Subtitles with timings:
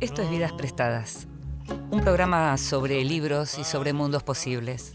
[0.00, 1.26] Esto es Vidas Prestadas,
[1.90, 4.94] un programa sobre libros y sobre mundos posibles,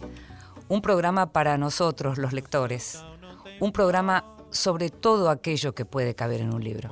[0.69, 3.03] un programa para nosotros los lectores,
[3.59, 6.89] un programa sobre todo aquello que puede caber en un libro.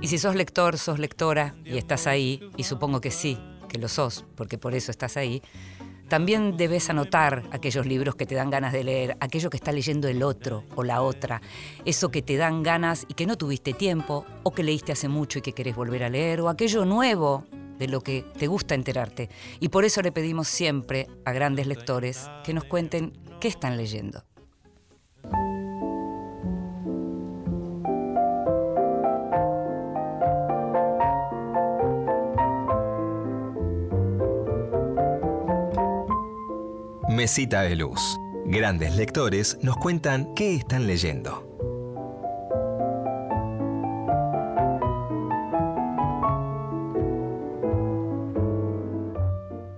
[0.00, 3.88] Y si sos lector, sos lectora y estás ahí, y supongo que sí, que lo
[3.88, 5.42] sos, porque por eso estás ahí,
[6.08, 10.08] también debes anotar aquellos libros que te dan ganas de leer, aquello que está leyendo
[10.08, 11.40] el otro o la otra,
[11.84, 15.38] eso que te dan ganas y que no tuviste tiempo, o que leíste hace mucho
[15.38, 17.44] y que querés volver a leer, o aquello nuevo
[17.78, 19.28] de lo que te gusta enterarte.
[19.60, 24.24] Y por eso le pedimos siempre a grandes lectores que nos cuenten qué están leyendo.
[37.18, 38.16] Mesita de Luz.
[38.44, 41.44] Grandes lectores nos cuentan qué están leyendo.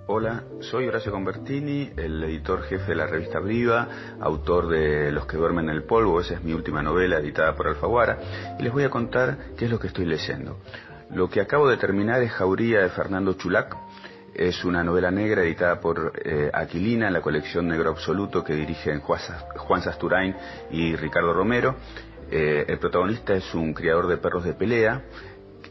[0.06, 3.88] Hola, soy Horacio Convertini, el editor jefe de la revista Viva,
[4.20, 7.68] autor de Los que duermen en el polvo, esa es mi última novela editada por
[7.68, 8.18] Alfaguara,
[8.58, 10.58] y les voy a contar qué es lo que estoy leyendo.
[11.08, 13.78] Lo que acabo de terminar es Jauría de Fernando Chulac,
[14.34, 19.00] es una novela negra editada por eh, Aquilina en la colección Negro Absoluto que dirigen
[19.00, 20.34] Juan Sasturain
[20.70, 21.76] y Ricardo Romero.
[22.30, 25.02] Eh, el protagonista es un criador de perros de pelea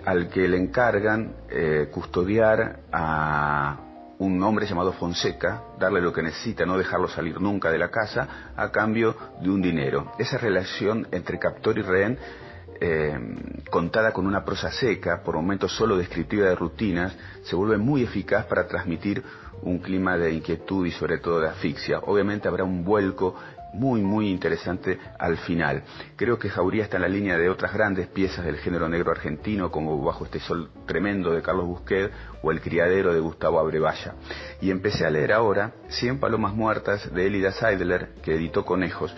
[0.06, 3.78] al que le encargan eh, custodiar a
[4.20, 8.52] un hombre llamado Fonseca, darle lo que necesita, no dejarlo salir nunca de la casa,
[8.56, 10.12] a cambio de un dinero.
[10.20, 12.18] Esa relación entre captor y rehén
[12.82, 13.20] eh,
[13.70, 18.46] contada con una prosa seca, por momentos solo descriptiva de rutinas, se vuelve muy eficaz
[18.46, 19.24] para transmitir
[19.62, 22.00] un clima de inquietud y sobre todo de asfixia.
[22.00, 23.36] Obviamente habrá un vuelco
[23.74, 25.84] muy, muy interesante al final.
[26.16, 29.72] Creo que Jauría está en la línea de otras grandes piezas del género negro argentino,
[29.72, 34.16] como Bajo este sol tremendo de Carlos Busquet o El criadero de Gustavo Abrevaya.
[34.62, 39.16] Y empecé a leer ahora Cien palomas muertas de Elida Seidler, que editó Conejos,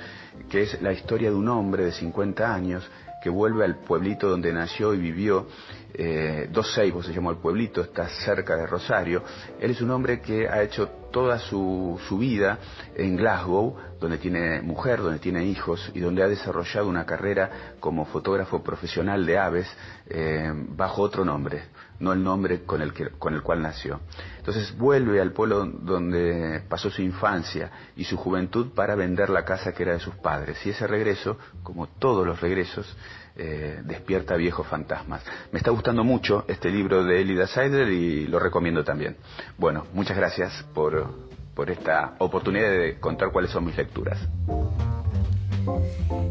[0.50, 2.89] que es la historia de un hombre de 50 años
[3.21, 5.47] que vuelve al pueblito donde nació y vivió,
[5.93, 9.23] eh, Dos Seibos se llamó el pueblito, está cerca de Rosario.
[9.59, 12.57] Él es un hombre que ha hecho toda su, su vida
[12.95, 18.05] en Glasgow, donde tiene mujer, donde tiene hijos y donde ha desarrollado una carrera como
[18.05, 19.67] fotógrafo profesional de aves
[20.09, 21.63] eh, bajo otro nombre,
[22.01, 24.01] no el nombre con el, que, con el cual nació.
[24.38, 29.73] Entonces vuelve al pueblo donde pasó su infancia y su juventud para vender la casa
[29.73, 30.66] que era de sus padres.
[30.66, 32.97] Y ese regreso, como todos los regresos,
[33.35, 35.23] eh, despierta viejos fantasmas.
[35.51, 39.16] Me está gustando mucho este libro de Elida Seider y lo recomiendo también.
[39.57, 41.07] Bueno, muchas gracias por,
[41.56, 44.19] por esta oportunidad de contar cuáles son mis lecturas.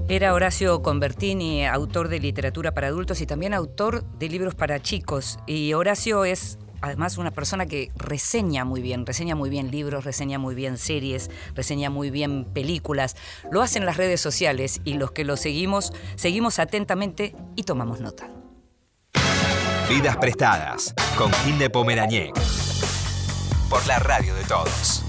[0.08, 5.38] Era Horacio Convertini, autor de literatura para adultos y también autor de libros para chicos.
[5.46, 10.38] Y Horacio es además una persona que reseña muy bien, reseña muy bien libros, reseña
[10.38, 13.16] muy bien series, reseña muy bien películas.
[13.50, 18.00] Lo hace en las redes sociales y los que lo seguimos, seguimos atentamente y tomamos
[18.00, 18.28] nota.
[19.88, 22.34] Vidas prestadas con Gil de Pomeraniec.
[23.68, 25.04] Por la radio de todos.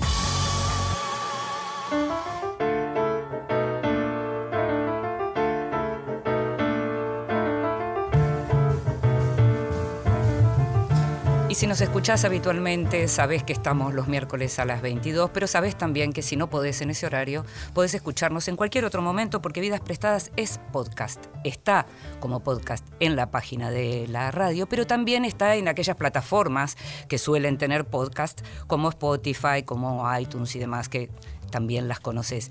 [11.61, 16.11] Si nos escuchás habitualmente, sabés que estamos los miércoles a las 22, pero sabés también
[16.11, 17.45] que si no podés en ese horario,
[17.75, 21.27] podés escucharnos en cualquier otro momento porque Vidas Prestadas es podcast.
[21.43, 21.85] Está
[22.19, 26.77] como podcast en la página de la radio, pero también está en aquellas plataformas
[27.07, 31.11] que suelen tener podcast como Spotify, como iTunes y demás, que
[31.51, 32.49] también las conoces.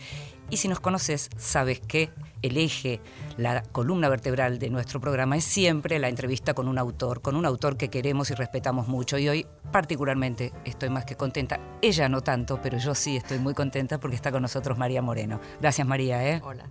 [0.50, 2.10] Y si nos conoces, sabes que
[2.42, 3.00] el eje,
[3.36, 7.46] la columna vertebral de nuestro programa es siempre la entrevista con un autor, con un
[7.46, 9.16] autor que queremos y respetamos mucho.
[9.16, 11.60] Y hoy particularmente estoy más que contenta.
[11.80, 15.40] Ella no tanto, pero yo sí estoy muy contenta porque está con nosotros María Moreno.
[15.60, 16.28] Gracias María.
[16.28, 16.40] ¿eh?
[16.42, 16.68] Hola.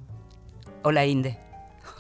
[0.83, 1.37] Hola Inde.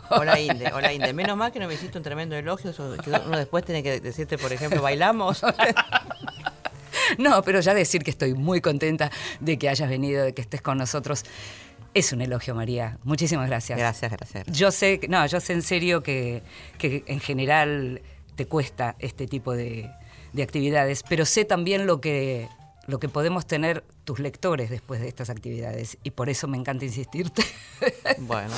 [0.09, 1.13] Hola Inde, hola Inde.
[1.13, 4.37] Menos mal que no me hiciste un tremendo elogio, que uno después tiene que decirte,
[4.37, 5.43] por ejemplo, bailamos.
[7.17, 9.09] No, pero ya decir que estoy muy contenta
[9.39, 11.23] de que hayas venido, de que estés con nosotros.
[11.93, 12.97] Es un elogio, María.
[13.03, 13.79] Muchísimas gracias.
[13.79, 14.45] Gracias, gracias.
[14.47, 16.43] Yo sé, no, yo sé en serio que,
[16.81, 18.01] en general
[18.35, 19.89] te cuesta este tipo de,
[20.41, 22.47] actividades, pero sé también lo que,
[22.87, 26.85] lo que podemos tener tus lectores después de estas actividades y por eso me encanta
[26.85, 27.43] insistirte.
[28.19, 28.53] Bueno,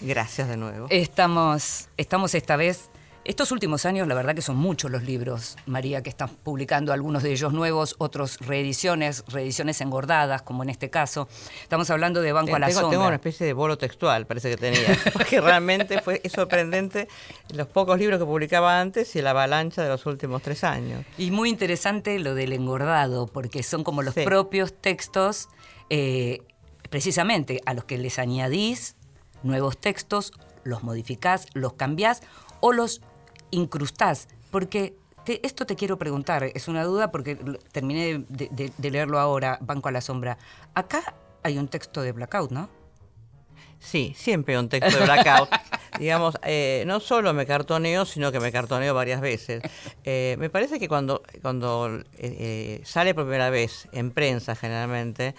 [0.00, 0.86] gracias de nuevo.
[0.90, 2.90] Estamos, estamos esta vez
[3.28, 7.22] Estos últimos años, la verdad que son muchos los libros, María, que están publicando, algunos
[7.22, 11.28] de ellos nuevos, otros reediciones, reediciones engordadas, como en este caso.
[11.62, 12.90] Estamos hablando de Banco a la Sombra.
[12.90, 17.06] Tengo una especie de bolo textual, parece que tenía, porque realmente fue es sorprendente
[17.50, 21.04] los pocos libros que publicaba antes y la avalancha de los últimos tres años.
[21.18, 25.50] Y muy interesante lo del engordado, porque son como los propios textos,
[25.90, 26.40] eh,
[26.88, 28.96] precisamente a los que les añadís
[29.42, 30.32] nuevos textos,
[30.64, 32.22] los modificás, los cambiás
[32.60, 33.02] o los
[33.50, 34.28] incrustás?
[34.50, 34.94] Porque
[35.26, 37.36] esto te quiero preguntar, es una duda porque
[37.72, 40.38] terminé de, leerlo ahora, Banco a la Sombra.
[40.74, 42.68] Acá hay un texto de Blackout, ¿no?
[43.78, 45.48] Sí, siempre hay un texto de Blackout.
[45.98, 49.62] Digamos, eh, no solo me cartoneo, sino que me cartoneo varias veces.
[50.04, 55.34] Eh, me parece que cuando, cuando eh, sale por primera vez en prensa, generalmente,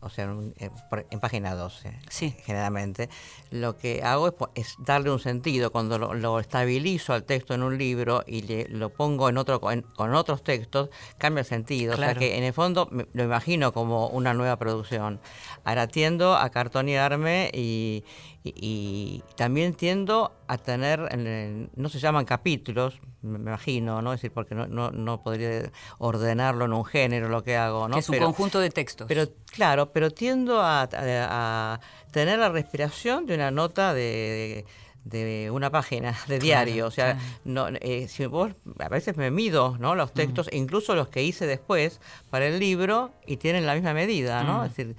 [0.00, 2.34] o sea, en, página 12, sí.
[2.44, 3.08] generalmente,
[3.50, 5.70] lo que hago es, darle un sentido.
[5.72, 10.14] Cuando lo, estabilizo al texto en un libro y le, lo pongo en otro con
[10.14, 11.94] otros textos, cambia el sentido.
[11.94, 15.20] O sea que en el fondo lo imagino como una nueva producción.
[15.64, 18.04] Ahora tiendo a cartonearme y,
[18.42, 24.12] y, también tiendo a tener, no se llaman capítulos, me imagino, ¿no?
[24.12, 27.98] Es decir, porque no, no, no, podría ordenarlo en un género lo que hago, ¿no?
[27.98, 29.06] es un conjunto de textos.
[29.08, 31.80] Pero claro, pero tiendo a,
[32.10, 34.64] tener la respiración de una nota de,
[35.04, 36.86] de una página de diario.
[36.86, 39.94] o sea, no, eh, si vos, a veces me mido ¿no?
[39.94, 44.42] los textos, incluso los que hice después para el libro, y tienen la misma medida,
[44.42, 44.64] ¿no?
[44.64, 44.96] Es decir,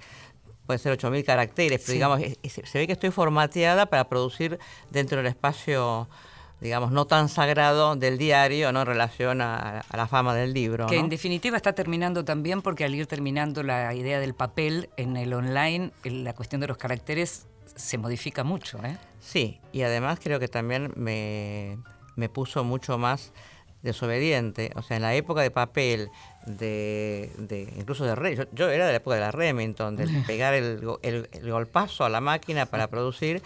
[0.66, 4.60] puede ser 8.000 caracteres, pero digamos, se ve que estoy formateada para producir
[4.90, 6.08] dentro del espacio
[6.62, 8.82] digamos, no tan sagrado del diario ¿no?
[8.82, 10.86] en relación a, la fama del libro.
[10.86, 15.18] Que en definitiva está terminando también porque al ir terminando la idea del papel en
[15.18, 18.78] el online, la cuestión de los caracteres se modifica mucho.
[18.86, 18.96] ¿eh?
[19.20, 21.80] Sí, y además creo que también me,
[22.16, 23.34] me puso mucho más
[23.82, 24.72] desobediente.
[24.76, 26.10] O sea, en la época de papel,
[26.46, 30.54] de, de incluso de Rey, yo, era de la época de la Remington, de pegar
[30.54, 33.42] el, el, el golpazo a la máquina para producir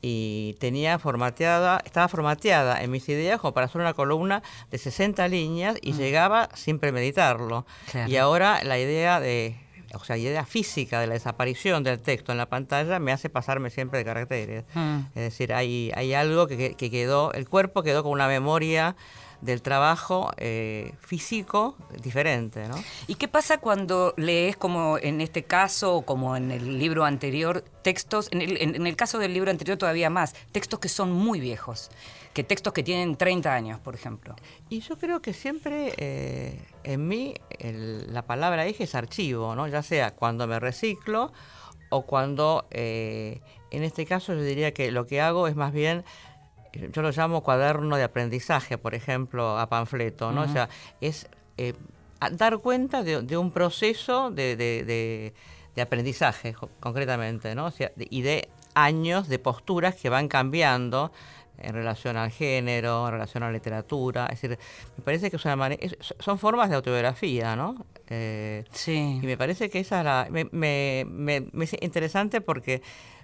[0.00, 5.26] y tenía formateada, estaba formateada en mis ideas como para hacer una columna de 60
[5.28, 5.96] líneas y mm.
[5.96, 7.66] llegaba sin premeditarlo.
[8.06, 9.56] Y ahora la idea de,
[9.94, 13.70] o sea, idea física de la desaparición del texto en la pantalla me hace pasarme
[13.70, 14.64] siempre de caracteres.
[14.74, 14.98] Mm.
[15.14, 18.94] Es decir, hay, hay algo que, que quedó, el cuerpo quedó con una memoria
[19.40, 22.66] del trabajo eh, físico diferente.
[22.68, 22.76] ¿no?
[23.06, 27.64] ¿Y qué pasa cuando lees, como en este caso, o como en el libro anterior,
[27.82, 31.40] textos, en el, en el, caso del libro anterior todavía más, textos que son muy
[31.40, 31.90] viejos,
[32.34, 34.34] que textos que tienen 30 años, por ejemplo?
[34.68, 39.68] Y yo creo que siempre eh, en mí la palabra eje es archivo, ¿no?
[39.68, 41.32] ya sea cuando me reciclo
[41.90, 46.04] o cuando, eh, en este caso yo diría que lo que hago es más bien
[46.92, 50.42] yo lo llamo cuaderno de aprendizaje, por ejemplo, a panfleto, ¿no?
[50.42, 50.68] O sea,
[51.00, 51.74] es eh,
[52.32, 55.32] dar cuenta de, un proceso de,
[55.80, 57.66] aprendizaje, concretamente, ¿no?
[57.66, 61.12] O sea, y de años de posturas que van cambiando
[61.58, 64.26] en relación al género, en relación a la literatura.
[64.26, 64.58] Es decir,
[64.96, 65.68] me parece que es una
[66.20, 67.86] son formas de autobiografía, ¿no?
[68.08, 69.18] Eh, sí.
[69.20, 71.04] Y me parece que esa es la, me, me,
[71.52, 72.82] me es interesante porque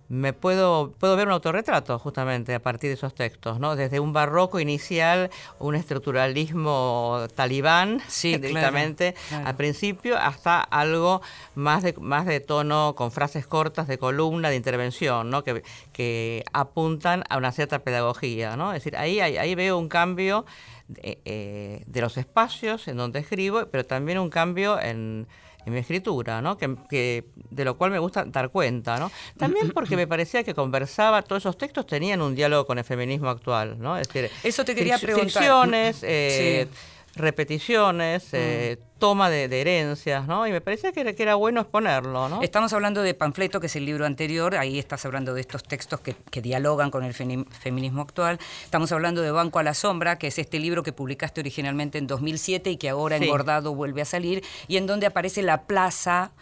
[0.09, 3.75] me puedo, puedo ver un autorretrato justamente a partir de esos textos, ¿no?
[3.75, 11.23] Desde un barroco inicial, un estructuralismo talibán directamente al principio, hasta algo
[11.55, 15.43] más de, más de tono con frases cortas de columna, de intervención, ¿no?
[15.43, 18.73] Que, que apuntan a una cierta pedagogía, ¿no?
[18.73, 20.45] Es decir, ahí, ahí, veo un cambio
[20.89, 25.27] de, eh, de los espacios en donde escribo, pero también un cambio en
[25.67, 26.57] en mi escritura, ¿no?
[26.57, 29.11] Que, de lo cual me gusta dar cuenta, ¿no?
[29.37, 33.29] También porque me parecía que conversaba, todos esos textos tenían un diálogo con el feminismo
[33.29, 33.97] actual, ¿no?
[33.97, 35.43] Es decir, eso te quería preguntar.
[35.43, 36.69] Ficciones, eh,
[37.17, 38.99] repeticiones, eh, mm.
[38.99, 40.47] toma de, herencias, ¿no?
[40.47, 42.43] Y me parecía que era, que era, bueno exponerlo, ¿no?
[42.43, 46.01] Estamos hablando de Panfleto, que es el libro anterior, ahí estás hablando de estos textos
[46.01, 48.39] que, dialogan con el feminismo actual.
[48.65, 52.07] Estamos hablando de Banco a la Sombra, que es este libro que publicaste originalmente en
[52.07, 56.33] 2007 y que ahora engordado vuelve a salir, y en donde aparece la plaza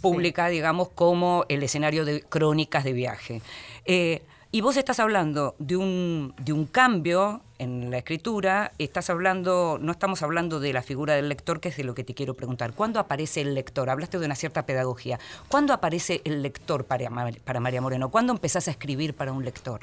[0.00, 3.42] pública, digamos, como el escenario de crónicas de viaje.
[3.84, 9.78] Eh, y vos estás hablando de un, de un cambio en la escritura, estás hablando,
[9.80, 12.34] no estamos hablando de la figura del lector, que es de lo que te quiero
[12.34, 12.72] preguntar.
[12.72, 13.90] ¿Cuándo aparece el lector?
[13.90, 15.18] Hablaste de una cierta pedagogía.
[15.48, 17.10] ¿Cuándo aparece el lector para,
[17.44, 18.10] para María Moreno?
[18.10, 19.80] ¿Cuándo empezás a escribir para un lector?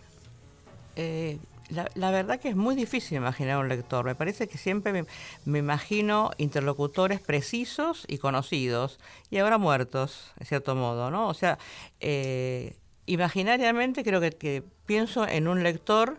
[0.96, 1.38] Eh,
[1.70, 4.06] la, verdad que es muy difícil imaginar un lector.
[4.06, 5.06] Me parece que siempre
[5.46, 9.00] me, imagino interlocutores precisos y conocidos,
[9.30, 11.28] y ahora muertos, de cierto modo, ¿no?
[11.28, 11.58] O sea,
[12.00, 12.76] eh,
[13.06, 16.18] imaginariamente creo que, pienso en un lector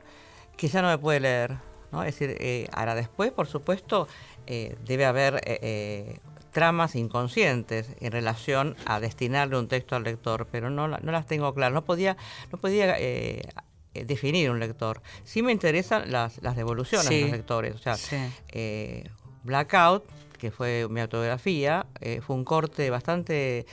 [0.56, 1.56] que ya no me puede leer.
[1.92, 2.02] ¿no?
[2.02, 4.08] Es decir, eh, ahora después, por supuesto,
[4.46, 6.18] eh, debe haber eh,
[6.52, 11.52] tramas inconscientes en relación a destinarle un texto al lector, pero no, no las tengo
[11.54, 11.74] claras.
[11.74, 12.16] No podía,
[12.52, 12.96] no podía
[13.92, 15.02] definir un lector.
[15.24, 17.74] Sí me interesan las, las devoluciones de los lectores.
[17.74, 17.96] O sea,
[19.44, 20.04] Blackout,
[20.38, 21.86] que fue mi autografía,
[22.24, 23.66] fue un corte bastante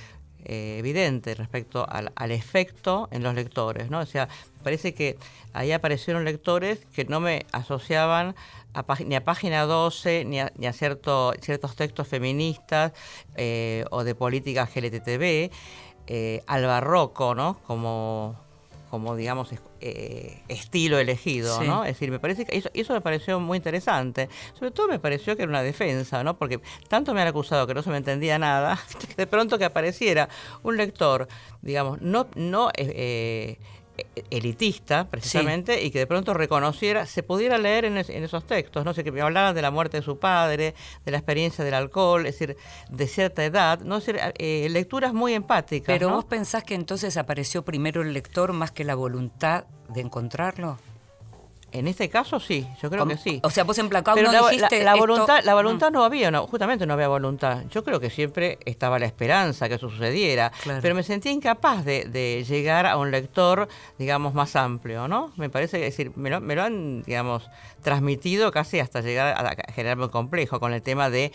[0.44, 4.00] evidente respecto al, al, efecto en los lectores, ¿no?
[4.00, 4.28] O sea,
[4.62, 5.18] parece que
[5.54, 8.36] ahí aparecieron lectores que no me asociaban
[9.06, 12.94] ni a página 12, ni a, ni a cierto, ciertos textos feministas
[13.36, 15.52] eh, o de política GLTTB,
[16.08, 17.60] eh, al barroco, ¿no?
[17.68, 18.36] Como,
[18.90, 21.84] como digamos, eh, estilo elegido, ¿no?
[21.84, 24.30] Es decir, me parece que eso, eso, me pareció muy interesante.
[24.54, 26.38] Sobre todo me pareció que era una defensa, ¿no?
[26.38, 29.66] Porque tanto me han acusado que no se me entendía nada, que de pronto que
[29.66, 30.30] apareciera
[30.64, 31.28] un lector,
[31.62, 32.72] digamos, no, no
[34.30, 39.04] elitista, precisamente, y que de pronto reconociera, se pudiera leer en, esos textos, no sé,
[39.04, 42.38] que me hablaran de la muerte de su padre, de la experiencia del alcohol, es
[42.38, 42.58] decir,
[42.90, 45.88] de cierta edad, no es eh, lecturas muy empáticas.
[45.88, 50.78] Pero vos pensás que entonces apareció primero el lector más que la voluntad de encontrarlo?
[51.74, 53.40] En este caso sí, yo creo que sí.
[53.44, 56.86] O sea, vos en no la, dijiste la, voluntad, la voluntad no había, no, justamente
[56.86, 57.64] no había voluntad.
[57.72, 60.52] Yo creo que siempre estaba la esperanza que eso sucediera,
[60.82, 65.32] pero me sentía incapaz de, llegar a un lector, digamos, más amplio, ¿no?
[65.38, 67.50] Me parece que decir, me lo, me lo han, digamos,
[67.82, 71.32] transmitido casi hasta llegar a generarme un complejo con el tema de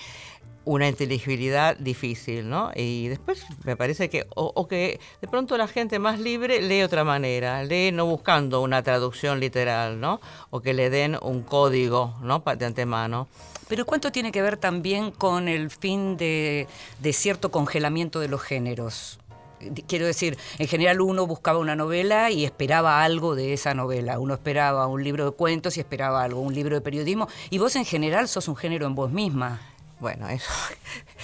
[0.67, 2.73] una inteligibilidad difícil, ¿no?
[2.75, 7.05] Y después me parece que, o, que de pronto la gente más libre lee otra
[7.05, 10.21] manera, lee no buscando una traducción literal, ¿no?
[10.51, 12.41] O que le den un código, ¿no?
[12.41, 13.29] De antemano.
[13.69, 16.67] Pero ¿cuánto tiene que ver también con el fin de,
[16.99, 19.21] de cierto congelamiento de los géneros?
[19.87, 24.19] Quiero decir, en general uno buscaba una novela y esperaba algo de esa novela.
[24.19, 27.29] Uno esperaba un libro de cuentos y esperaba algo, un libro de periodismo.
[27.51, 29.61] Y vos en general sos un género en vos misma.
[29.99, 30.50] Bueno, eso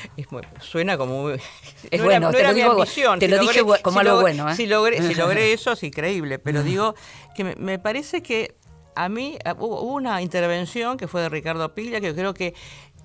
[0.61, 1.33] suena como muy...
[1.91, 2.85] Es bueno, te, lo digo,
[3.19, 4.49] te lo dije como algo bueno.
[4.49, 4.57] ¿eh?
[4.57, 6.95] Si, logré, si logré eso es increíble, pero digo
[7.35, 8.55] que me, parece que
[8.95, 12.55] a mí hubo una intervención que fue de Ricardo Pilla que yo creo que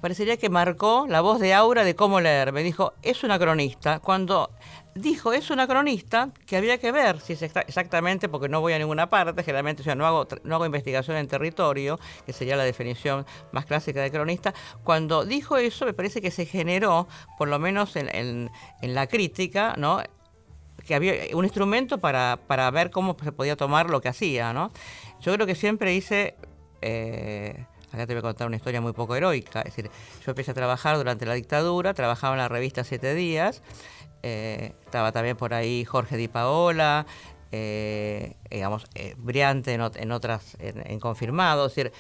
[0.02, 2.54] parecería que marcó la voz de Aura de cómo leer.
[2.54, 4.00] Me dijo, es una cronista.
[4.00, 4.52] Cuando
[4.98, 8.80] dijo, es una cronista que había que ver si es exactamente, porque no voy a
[8.80, 13.66] ninguna parte, generalmente, no hago, no hago investigación en territorio, que sería la definición más
[13.66, 14.54] clásica de cronista.
[14.84, 18.50] Cuando dijo eso, me parece que se generó, por lo menos en,
[18.82, 20.02] la crítica, ¿no?
[20.86, 24.72] que había un instrumento para, para, ver cómo se podía tomar lo que hacía, ¿no?
[25.22, 26.36] Yo creo que siempre hice...
[26.82, 29.60] Eh, acá te voy a contar una historia muy poco heroica.
[29.62, 29.90] Es decir,
[30.26, 33.62] yo empecé a trabajar durante la dictadura, trabajaba en la revista Siete Días,
[34.24, 37.06] eh, estaba también por ahí Jorge Di Paola,
[37.52, 41.94] eh, digamos, eh, Briante en, otras, en, confirmado, es decir,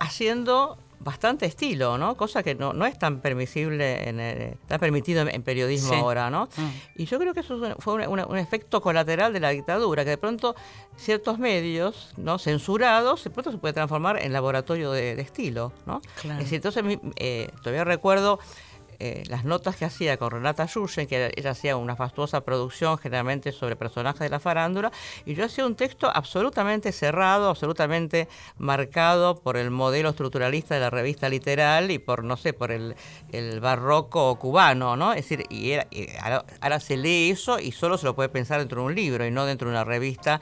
[0.00, 2.16] haciendo bastante estilo, ¿no?
[2.16, 6.48] Cosa que no, no es tan permisible, en está permitido en, periodismo ahora, ¿no?
[6.56, 7.00] Mm.
[7.02, 10.54] Y yo creo que eso fue un efecto colateral de la dictadura, que de pronto
[10.96, 12.38] ciertos medios, ¿no?
[12.38, 16.00] Censurados, de pronto se puede transformar en laboratorio de, estilo, ¿no?
[16.22, 16.82] Es decir, entonces
[17.62, 18.38] todavía recuerdo
[19.04, 23.52] eh, las notas que hacía con Renata Yuyen, que ella hacía una fastuosa producción generalmente
[23.52, 24.92] sobre personajes de la farándula,
[25.26, 30.88] y yo hacía un texto absolutamente cerrado, absolutamente marcado por el modelo estructuralista de la
[30.88, 32.94] revista literal y por, no sé, por el,
[33.60, 35.12] barroco cubano, ¿no?
[35.12, 35.74] Es decir, y,
[36.62, 39.30] ahora, se lee eso y solo se lo puede pensar dentro de un libro y
[39.30, 40.40] no dentro de una revista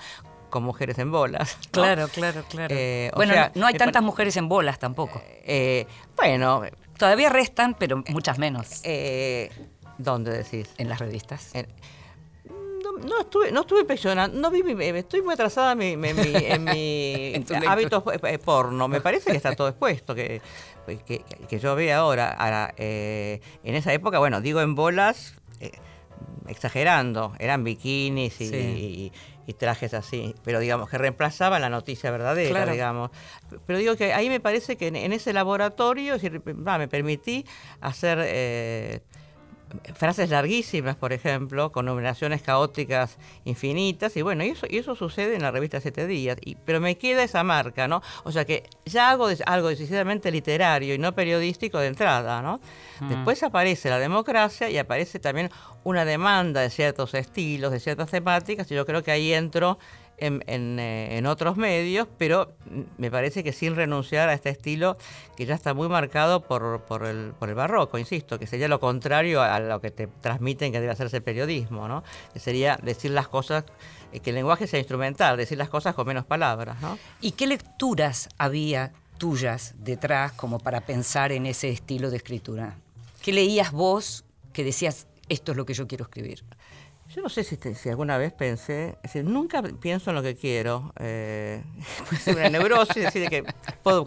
[0.50, 1.58] con mujeres en bolas.
[1.72, 2.72] Claro, claro, claro.
[2.72, 5.20] Eh, bueno, no hay tantas mujeres en bolas tampoco.
[5.26, 6.62] Eh, bueno,
[6.96, 8.80] Todavía restan, pero muchas menos.
[8.84, 9.50] Eh,
[9.98, 10.70] ¿Dónde decís?
[10.78, 11.52] En las revistas.
[13.04, 14.62] no, estuve, no estuve impresionando, no vi
[14.96, 18.88] estoy muy atrasada en mi, en mi, hábitos eh, porno.
[18.88, 20.40] Me parece que está todo expuesto, que,
[21.06, 22.30] que, yo veo ahora.
[22.30, 25.34] ahora eh, en esa época, bueno, digo en bolas,
[26.48, 29.12] exagerando, eran bikinis y,
[29.46, 33.10] y trajes así, pero digamos que reemplazaban la noticia verdadera, digamos.
[33.66, 36.16] Pero digo que ahí me parece que en, ese laboratorio
[36.78, 37.44] me permití
[37.80, 39.00] hacer eh,
[39.94, 45.34] frases larguísimas, por ejemplo, con numeraciones caóticas infinitas, y bueno, y eso, y eso sucede
[45.36, 48.02] en la revista Siete Días, y, pero me queda esa marca, ¿no?
[48.24, 52.60] O sea que ya hago algo decididamente literario y no periodístico de entrada, ¿no?
[53.00, 53.08] Mm.
[53.08, 55.50] Después aparece la democracia y aparece también
[55.84, 59.78] una demanda de ciertos estilos, de ciertas temáticas, y yo creo que ahí entro
[60.22, 62.52] en, eh, en, otros medios, pero
[62.96, 64.96] me parece que sin renunciar a este estilo
[65.36, 68.78] que ya está muy marcado por, por, el, por el barroco, insisto, que sería lo
[68.78, 72.04] contrario a lo que te transmiten que debe hacerse el periodismo, ¿no?
[72.32, 73.64] que sería decir las cosas
[74.12, 76.80] eh, que el lenguaje sea instrumental, decir las cosas con menos palabras.
[76.80, 76.98] ¿no?
[77.20, 82.76] ¿Y qué lecturas había tuyas detrás como para pensar en ese estilo de escritura?
[83.22, 86.44] ¿Qué leías vos que decías, esto es lo que yo quiero escribir?
[87.14, 90.94] Yo no sé si, alguna vez pensé, nunca pienso en lo que quiero.
[90.98, 91.62] Eh,
[92.26, 93.44] una neurosis, decir, que
[93.82, 94.02] puedo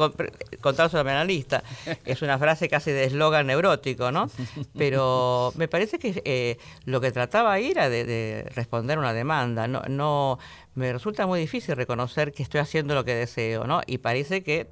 [0.60, 1.64] contar sobre mi analista.
[2.04, 4.28] Es una frase casi de eslogan neurótico, ¿no?
[4.76, 9.68] Pero me parece que eh, lo que trataba ahí era de, de, responder una demanda.
[9.68, 10.40] No, no,
[10.74, 13.82] me resulta muy difícil reconocer que estoy haciendo lo que deseo, ¿no?
[13.86, 14.72] Y parece que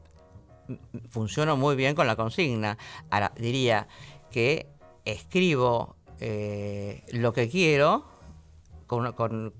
[1.12, 2.80] funciono muy bien con la consigna.
[3.12, 3.88] Ahora, diría
[4.32, 4.66] que
[5.06, 8.13] escribo eh, lo que quiero
[9.16, 9.54] con,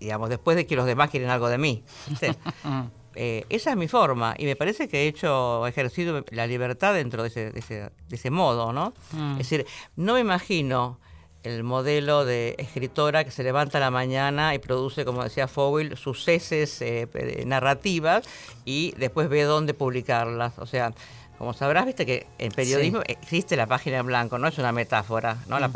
[0.00, 1.84] digamos, después de que los demás quieren algo de mí.
[3.16, 6.94] Eh, esa es mi forma y me parece que he hecho, he ejercido la libertad
[6.94, 8.94] dentro de ese, de ese, modo, ¿no?
[9.10, 9.32] Mm.
[9.32, 11.00] Es decir, no me imagino
[11.42, 15.96] el modelo de escritora que se levanta a la mañana y produce, como decía Fowell,
[15.96, 17.08] sus heces eh,
[17.46, 18.28] narrativas
[18.64, 20.58] y después ve dónde publicarlas.
[20.58, 20.92] O sea,
[21.36, 25.38] como sabrás, viste que en periodismo existe la página en blanco, no es una metáfora.
[25.48, 25.58] ¿no?
[25.58, 25.72] Mm.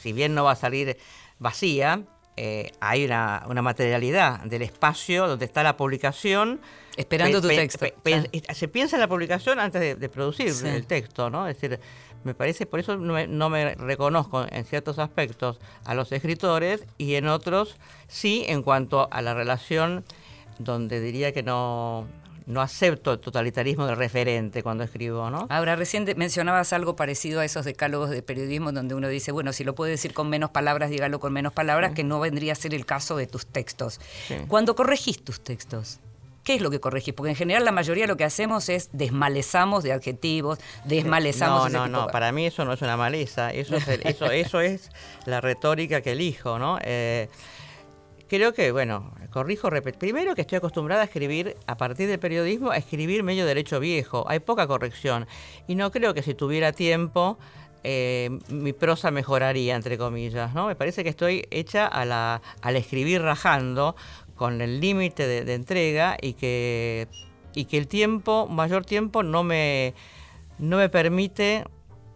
[0.00, 0.96] si bien no va a salir
[1.42, 2.02] vacía,
[2.36, 6.60] eh, hay una, materialidad del espacio donde está la publicación.
[6.96, 7.86] Esperando tu texto.
[8.54, 11.46] Se piensa en la publicación antes de, producir el texto, ¿no?
[11.46, 11.78] Es decir,
[12.24, 17.28] me parece, por eso no me, reconozco en ciertos aspectos a los escritores y en
[17.28, 17.76] otros
[18.08, 20.04] sí en cuanto a la relación
[20.58, 22.06] donde diría que no,
[22.46, 25.46] no acepto el totalitarismo del referente cuando escribo, ¿no?
[25.50, 29.64] Ahora, recién mencionabas algo parecido a esos decálogos de periodismo donde uno dice, bueno, si
[29.64, 32.74] lo puede decir con menos palabras, dígalo con menos palabras, que no vendría a ser
[32.74, 34.00] el caso de tus textos.
[34.48, 36.00] Cuando corregís tus textos,
[36.44, 37.14] ¿Qué es lo que corregís?
[37.14, 41.70] Porque en general la mayoría lo que hacemos es desmalezamos de adjetivos, desmalezamos.
[41.70, 42.06] No, no, no.
[42.08, 43.50] Para mí eso no es una maleza.
[43.50, 44.90] Eso es, eso, eso es
[45.24, 46.78] la retórica que elijo, ¿no?
[46.82, 47.28] Eh,
[48.28, 49.68] creo que, bueno, corrijo,
[49.98, 54.24] primero que estoy acostumbrada a escribir, a partir del periodismo, a escribir medio derecho viejo.
[54.28, 55.26] Hay poca corrección.
[55.66, 57.38] Y no creo que si tuviera tiempo,
[57.82, 60.68] eh, mi prosa mejoraría, entre comillas, ¿no?
[60.68, 63.96] Me parece que estoy hecha a la, al escribir rajando,
[64.36, 67.06] con el límite de, entrega y que,
[67.54, 69.94] y que el tiempo, mayor tiempo, no me,
[70.58, 71.64] no me permite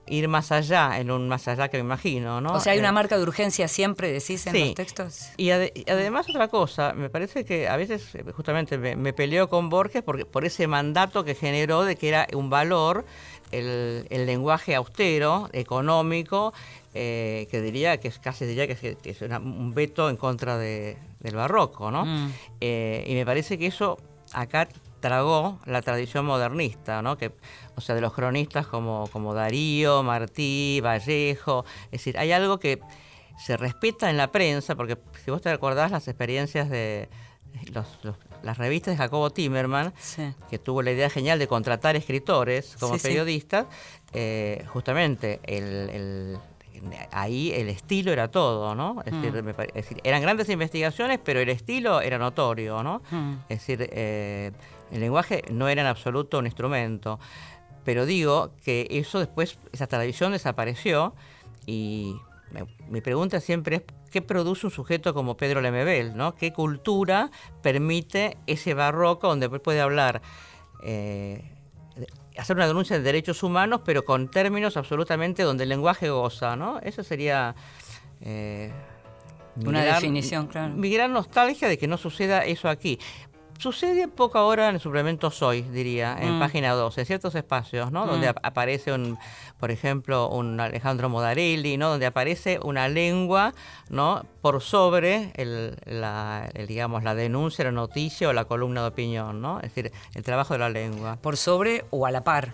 [0.07, 2.53] ir más allá, en un más allá que me imagino, ¿no?
[2.53, 5.29] O sea, hay una eh, marca de urgencia siempre, decís, en los textos.
[5.37, 10.03] Y, además otra cosa, me parece que a veces eh, justamente me, peleo con Borges
[10.03, 13.05] porque, por ese mandato que generó de que era un valor
[13.53, 16.53] el, lenguaje austero, económico,
[16.95, 21.37] eh, que diría que es casi diría que es, un veto en contra de, del
[21.37, 22.05] barroco, ¿no?
[22.05, 22.33] Mm.
[22.61, 23.99] y me parece que eso
[24.33, 24.69] acá
[25.00, 27.16] tragó la tradición modernista, ¿no?
[27.16, 27.32] Que,
[27.74, 31.64] o sea, de los cronistas como, como Darío, Martí, Vallejo.
[31.87, 32.80] Es decir, hay algo que
[33.38, 37.09] se respeta en la prensa, porque si vos te recordás las experiencias de
[38.42, 39.92] las revistas de Jacobo Timerman,
[40.50, 43.66] que tuvo la idea genial de contratar escritores como periodistas,
[44.12, 46.38] eh, justamente el,
[47.11, 49.02] ahí el estilo era todo, ¿no?
[49.04, 49.12] Es,
[49.74, 53.02] decir, eran grandes investigaciones, pero el estilo era notorio, ¿no?
[53.11, 53.35] Mm.
[53.48, 54.52] Es decir, eh,
[54.90, 57.18] el lenguaje no era en absoluto un instrumento.
[57.85, 61.14] Pero digo que eso después, esa tradición desapareció
[61.66, 62.16] y
[62.88, 66.16] mi pregunta siempre es ¿qué produce un sujeto como Pedro Lemebel?
[66.16, 66.35] ¿no?
[66.35, 67.31] ¿Qué cultura
[67.62, 70.22] permite ese barroco donde puede hablar,
[70.83, 71.44] eh,
[72.38, 76.57] hacer una denuncia de derechos humanos, pero con términos absolutamente donde el lenguaje goza?
[76.57, 76.79] ¿no?
[76.81, 77.55] Eso sería...
[78.22, 78.72] Eh,
[79.64, 80.75] una definición, claro.
[80.75, 82.99] Mi gran nostalgia de que no suceda eso aquí.
[83.59, 86.40] Sucede poco ahora en el suplemento Soy, diría, en mm.
[86.40, 88.07] página 2, en ciertos espacios, ¿no?
[88.07, 88.35] Donde mm.
[88.42, 89.19] aparece, un,
[89.59, 91.88] por ejemplo, un Alejandro Modarelli, ¿no?
[91.88, 93.55] Donde aparece una lengua,
[93.88, 94.25] ¿no?
[94.42, 99.59] Por sobre el, la, digamos, la denuncia, la noticia o la columna de opinión, ¿no?
[99.61, 101.16] Es decir, el trabajo de la lengua.
[101.16, 102.53] ¿Por sobre o a la par?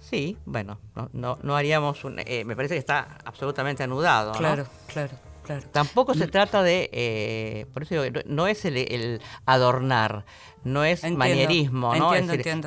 [0.00, 0.78] Sí, bueno,
[1.12, 2.18] no, no, haríamos un...
[2.18, 5.33] Eh, me parece que está absolutamente anudado, Claro, claro.
[5.72, 10.24] Tampoco se trata de, eh, por eso digo, no, es el, adornar,
[10.64, 12.12] no es manierismo, ¿no?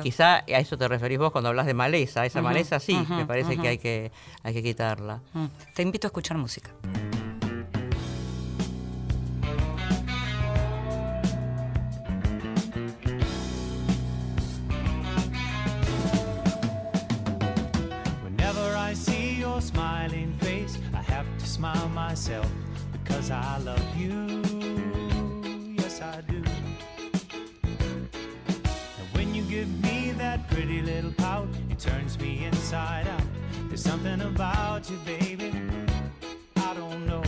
[0.02, 3.56] Quizá a eso te referís vos cuando hablas de maleza, esa maleza sí, me parece
[3.56, 4.12] que hay que
[4.42, 5.20] hay que quitarla.
[5.32, 5.46] Mm.
[5.74, 6.70] Te invito a escuchar música.
[21.58, 22.48] Smile myself
[22.92, 24.40] because I love you.
[25.76, 26.40] Yes, I do.
[27.64, 33.26] And when you give me that pretty little pout, it turns me inside out.
[33.66, 35.52] There's something about you, baby,
[36.58, 37.27] I don't know.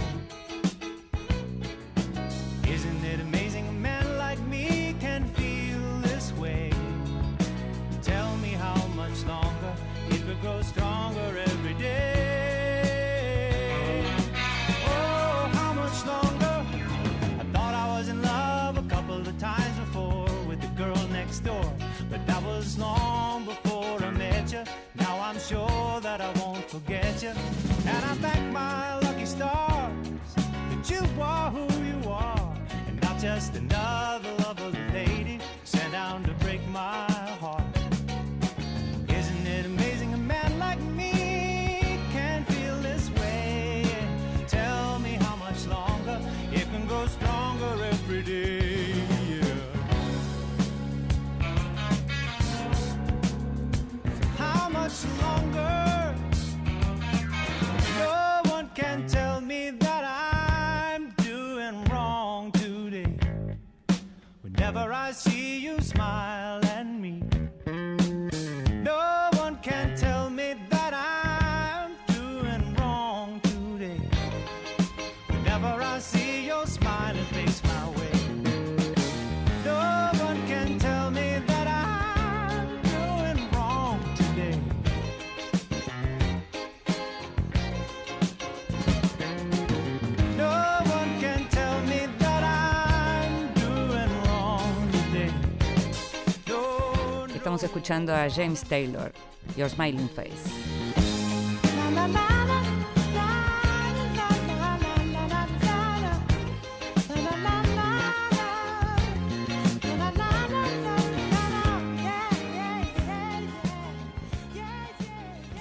[97.71, 99.13] Escuchando a James Taylor,
[99.57, 100.29] Your Smiling Face.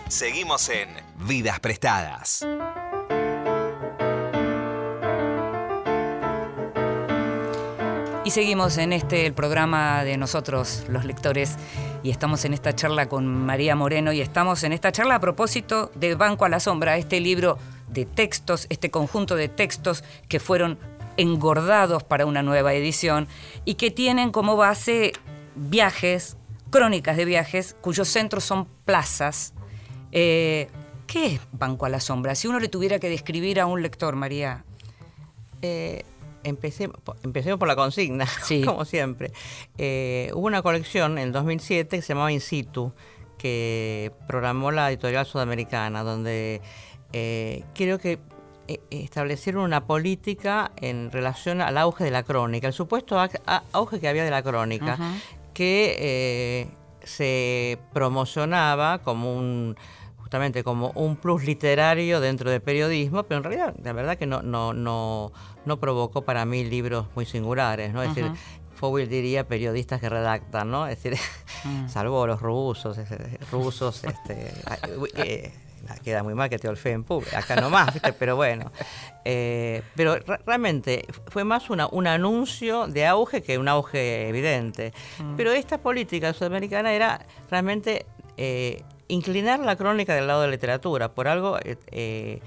[0.07, 0.89] Seguimos en
[1.27, 2.43] Vidas Prestadas.
[8.29, 11.55] Y seguimos en este el programa de nosotros, los lectores,
[12.03, 15.91] y estamos en esta charla con María Moreno y estamos en esta charla a propósito
[15.95, 17.57] de Banco a la Sombra, este libro
[17.87, 20.79] de textos, este conjunto de textos que fueron
[21.17, 23.27] engordados para una nueva edición
[23.65, 25.11] y que tienen como base
[25.55, 26.37] viajes,
[26.69, 29.53] crónicas de viajes, cuyos centros son plazas.
[30.11, 30.69] Eh,
[31.07, 32.35] ¿Qué es Banco a la Sombra?
[32.35, 34.63] Si uno le tuviera que describir a un lector, María.
[35.61, 36.05] Eh,
[36.43, 36.91] empecé-
[37.23, 38.63] empecemos por la consigna, Sí.
[38.63, 39.31] como siempre.
[39.77, 42.93] Eh, hubo una colección en 2007 que se llamaba In Situ,
[43.37, 46.61] que programó la editorial sudamericana, donde
[47.13, 48.19] eh, creo que
[48.67, 53.17] eh, establecieron una política en relación al auge de la crónica, el supuesto
[53.71, 54.97] auge que había de la crónica,
[55.53, 56.67] que eh,
[57.03, 59.75] se promocionaba como un
[60.29, 64.43] justamente como un plus literario dentro del periodismo, pero en realidad la verdad que no,
[64.43, 65.31] no, no,
[65.65, 68.03] no provocó para mí libros muy singulares, ¿no?
[68.03, 68.31] Es decir,
[68.75, 70.85] Fowell diría periodistas que redactan, ¿no?
[70.85, 71.19] Es decir,
[71.89, 72.95] salvo los rusos,
[73.51, 74.53] rusos, este,
[75.15, 75.51] eh,
[76.03, 78.13] queda muy mal que te olfeen público, acá nomás, ¿viste?
[78.13, 78.71] pero bueno.
[79.25, 84.93] Eh, pero re- realmente fue más una, un anuncio de auge que un auge evidente.
[85.35, 88.05] Pero esta política sudamericana era realmente
[88.37, 91.09] eh, inclinar la crónica del lado de la literatura.
[91.09, 91.57] Por algo...
[91.59, 92.39] eh, eh,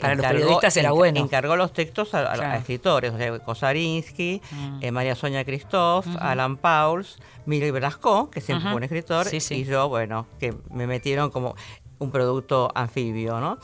[0.00, 1.20] Para los periodistas era bueno.
[1.20, 4.40] Encargó los textos a, escritores, o sea, Kosarinsky,
[4.80, 8.72] eh, María Sonia Christoph, Alan Pauls, Miguel Velasco, que siempre Ujú.
[8.72, 9.54] fue un escritor, Sí, sí.
[9.56, 11.54] y yo, bueno, que me metieron como
[12.00, 13.58] un producto anfibio, ¿no?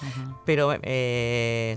[0.47, 1.77] Pero eh,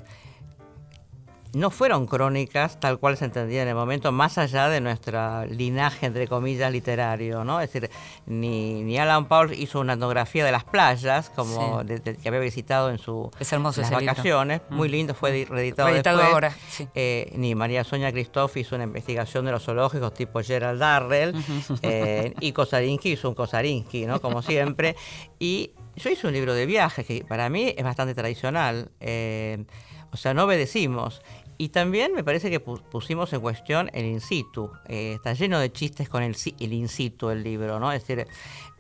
[1.54, 6.08] no fueron crónicas tal cual se entendía en el momento, más allá de nuestra linaje,
[6.08, 7.62] entre comillas, literario, ¿no?
[7.62, 7.92] Es decir,
[8.26, 11.88] ni, ni Alan Paul hizo una etnografía de las playas, como Sí.
[11.88, 14.12] de- de- que había visitado en su Es hermoso las ese libro.
[14.14, 14.92] vacaciones, muy Mm.
[14.92, 16.34] lindo, fue di- reeditado, Reeditado después.
[16.34, 16.88] ahora, sí.
[16.96, 21.36] Eh, ni María Sonia Christoph hizo una investigación de los zoológicos tipo Gerald Darrell,
[21.84, 24.20] eh, y Kosarinsky hizo un Kosarinsky, ¿no?
[24.22, 24.42] Como
[24.82, 24.96] siempre.
[25.40, 28.90] Y yo hice un libro de viajes que para mí es bastante tradicional.
[29.00, 29.66] eh,
[30.12, 31.24] o sea, no obedecimos.
[31.64, 34.70] Y también me parece que pu- pusimos en cuestión el in situ.
[34.90, 37.90] Eh, está lleno de chistes con el, el in situ el libro, ¿no?
[37.94, 38.28] Es decir,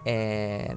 [0.04, 0.76] eh,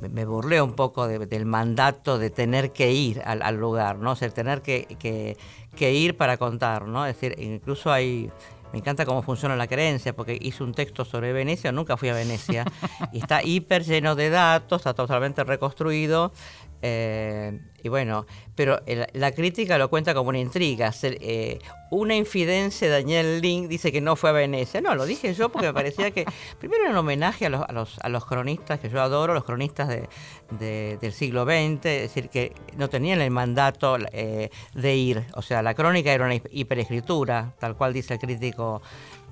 [0.00, 4.10] me- me burlé un poco de- del mandato de tener que ir al, lugar, ¿no?
[4.12, 5.38] O sea, tener que, que-
[5.74, 7.06] que ir para contar, ¿no?
[7.06, 8.30] Es decir, incluso hay...
[8.70, 12.12] Me encanta cómo funciona la creencia, porque hice un texto sobre Venecia, nunca fui a
[12.12, 12.66] Venecia,
[13.12, 16.32] y está hiper lleno de datos, está totalmente reconstruido,
[16.80, 20.92] Eh, y bueno, pero el- la crítica lo cuenta como una intriga.
[21.02, 21.58] Eh,
[21.90, 24.80] una infidencia de Daniel Link dice que no fue a Venecia.
[24.80, 26.24] No, lo dije yo porque me parecía que,
[26.60, 29.44] primero era un homenaje a los, a los, a los cronistas que yo adoro, los
[29.44, 30.08] cronistas de-
[30.50, 35.24] de- del siglo XX, es decir, que no tenían el mandato eh, de ir.
[35.34, 38.82] O sea, la crónica era una hi- hiperescritura, tal cual dice el crítico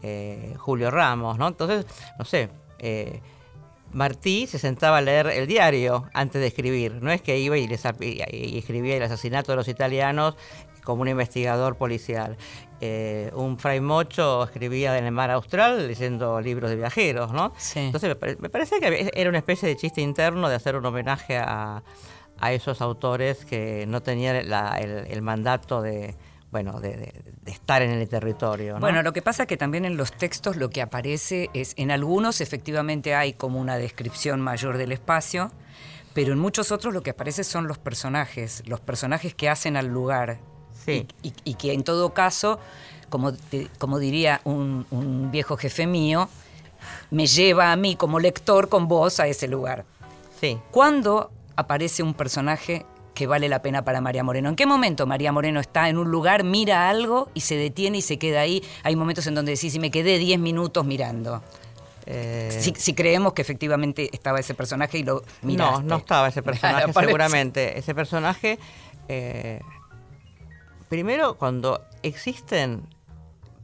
[0.02, 1.48] eh, Julio Ramos, ¿no?
[1.48, 1.86] Entonces,
[2.18, 2.48] no sé.
[3.92, 7.02] Martí se sentaba a leer el diario antes de escribir.
[7.02, 10.36] No es que iba y, les y- y escribía el asesinato de los italianos
[10.84, 12.36] como un investigador policial.
[12.80, 17.52] Eh, un fray mocho escribía en el mar austral leyendo libros de viajeros, ¿no?
[17.56, 17.80] Sí.
[17.80, 20.84] Entonces me, pare- me parece que era una especie de chiste interno de hacer un
[20.86, 21.82] homenaje a,
[22.38, 26.14] a esos autores que no tenían la- el, el mandato de,
[26.62, 28.74] bueno, de, de- de estar en el territorio.
[28.74, 28.80] ¿no?
[28.80, 31.90] Bueno, lo que pasa es que también en los textos lo que aparece es, en
[31.90, 35.52] algunos efectivamente hay como una descripción mayor del espacio,
[36.14, 39.86] pero en muchos otros lo que aparece son los personajes, los personajes que hacen al
[39.88, 40.38] lugar.
[40.84, 41.06] Sí.
[41.22, 42.58] Y, y- y que en todo caso,
[43.10, 43.32] como,
[43.78, 46.28] como diría un, un viejo jefe mío,
[47.10, 49.84] me lleva a mí como lector con vos a ese lugar.
[50.40, 50.58] sí.
[50.70, 52.84] ¿Cuándo aparece un personaje
[53.16, 54.50] que vale la pena para María Moreno?
[54.50, 58.02] ¿En qué momento María Moreno está en un lugar, mira algo y se detiene y
[58.02, 58.62] se queda ahí?
[58.84, 61.42] Hay momentos en donde decís, si me quedé 10 minutos mirando.
[62.04, 65.82] Eh, Si, si creemos que efectivamente estaba ese personaje y lo miraste.
[65.82, 67.78] No, no estaba ese personaje, seguramente.
[67.78, 68.58] Ese personaje,
[69.08, 69.60] eh,
[70.90, 72.82] primero, cuando existen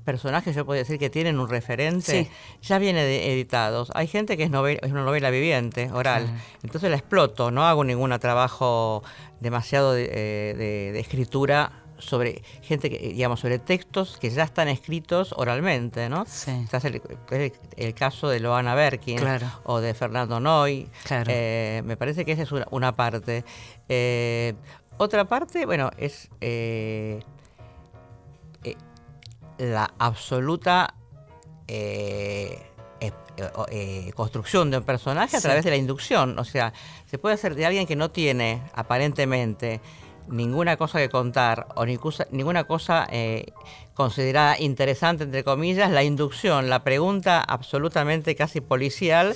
[0.02, 2.30] personajes, yo puedo decir que tienen un referente, Sí.
[2.62, 3.90] ya viene de- editados.
[3.94, 6.26] Hay gente que es, novel- es una novela viviente, oral.
[6.62, 9.02] Entonces la exploto, no hago ningún trabajo
[9.40, 14.66] demasiado de, eh, de- de escritura sobre gente que, digamos, sobre textos que ya están
[14.68, 16.24] escritos oralmente, ¿no?
[16.26, 16.50] Sí.
[16.82, 19.46] El, el- el caso de Loana Berkin Claro.
[19.62, 20.88] o de Fernando Noy.
[21.04, 21.30] Claro.
[21.32, 23.44] Eh, me parece que esa es una, una parte.
[23.88, 24.54] Eh,
[24.98, 27.20] otra parte, bueno, es eh,
[29.58, 30.94] la absoluta
[31.68, 32.58] eh,
[33.00, 33.12] eh,
[33.70, 35.46] eh, construcción de un personaje a Sí.
[35.46, 36.38] través de la inducción.
[36.38, 36.72] O sea,
[37.06, 39.80] se puede hacer de alguien que no tiene aparentemente
[40.28, 43.46] ninguna cosa que contar o ninguna cosa eh,
[43.94, 49.34] considerada interesante, entre comillas, la inducción, la pregunta absolutamente casi policial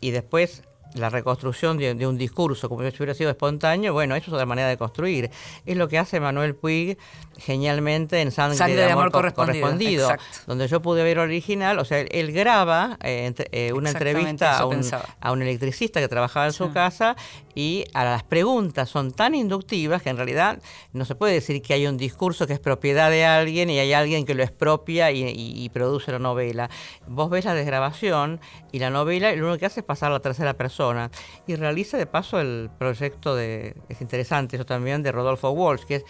[0.00, 0.62] y después
[0.94, 4.46] la reconstrucción de, de un discurso como si hubiera sido espontáneo, bueno, eso es otra
[4.46, 5.30] manera de construir.
[5.66, 6.96] Es lo que hace Manuel Puig
[7.40, 10.24] genialmente en Sangre, Sangre de amor Co- correspondido, exacto.
[10.46, 14.82] donde yo pude ver original, o sea, él, graba eh, entre- eh, una entrevista un,
[15.20, 17.16] a un electricista que trabajaba en su casa
[17.54, 20.60] y a las preguntas son tan inductivas que en realidad
[20.92, 23.92] no se puede decir que hay un discurso que es propiedad de alguien y hay
[23.92, 26.70] alguien que lo expropia y, y- y produce la novela.
[27.06, 28.40] Vos ves la desgrabación
[28.72, 31.10] y la novela y lo único que hace es pasar a la tercera persona
[31.46, 35.96] y realiza de paso el proyecto de, es interesante eso también, de Rodolfo Walsh, que
[35.96, 36.04] es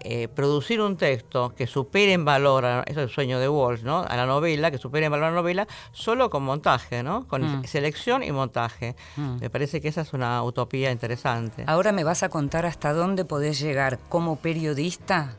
[0.00, 3.82] eh, producir un texto que supere en valor, a- eso es el sueño de Walsh,
[3.82, 4.00] ¿no?
[4.02, 7.26] A la novela, que supere en valor a la novela, solo con montaje, ¿no?
[7.28, 7.64] Con Mm.
[7.64, 8.96] selección y montaje.
[9.16, 9.38] Mm.
[9.40, 11.64] Me parece que esa es una utopía interesante.
[11.66, 15.36] Ahora me vas a contar hasta dónde podés llegar como periodista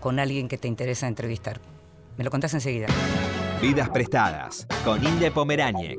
[0.00, 1.60] con alguien que te interesa entrevistar.
[2.16, 2.86] Me lo contás enseguida.
[3.60, 5.98] Vidas prestadas con Inde Pomeráñez.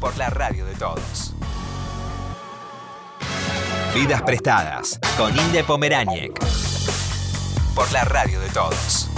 [0.00, 1.34] Por la radio de todos.
[3.94, 6.32] Vidas prestadas con Inde Pomeráñez.
[7.76, 9.08] Por la radio de todos.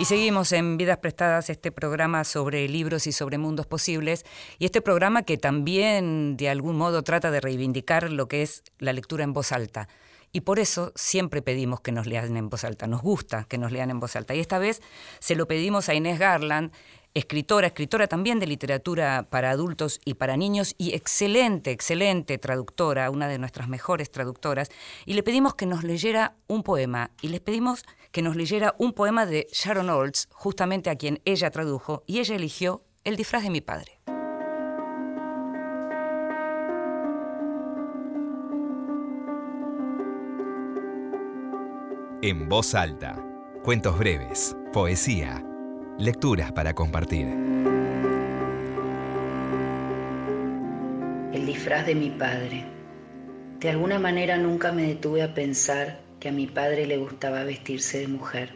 [0.00, 4.26] Y seguimos en Vidas Prestadas, este programa sobre libros y sobre mundos posibles,
[4.58, 8.92] y este programa que también de algún modo trata de reivindicar lo que es la
[8.92, 9.88] lectura en voz alta.
[10.36, 13.72] Y por eso siempre pedimos que nos lean en voz alta, nos gusta que nos
[13.72, 14.34] lean en voz alta.
[14.34, 14.82] Y esta vez
[15.18, 16.72] se lo pedimos a Inés Garland,
[17.14, 23.28] escritora, escritora también de literatura para adultos y para niños, y excelente, excelente traductora, una
[23.28, 24.68] de nuestras mejores traductoras,
[25.06, 28.92] y le pedimos que nos leyera un poema, y les pedimos que nos leyera un
[28.92, 33.48] poema de Sharon Olds, justamente a quien ella tradujo, y ella eligió El disfraz de
[33.48, 34.02] mi padre.
[42.28, 43.24] En voz alta.
[43.62, 45.44] Cuentos breves, poesía,
[45.96, 47.28] lecturas para compartir.
[51.32, 52.64] El disfraz de mi padre.
[53.60, 58.00] De alguna manera nunca me detuve a pensar que a mi padre le gustaba vestirse
[58.00, 58.54] de mujer.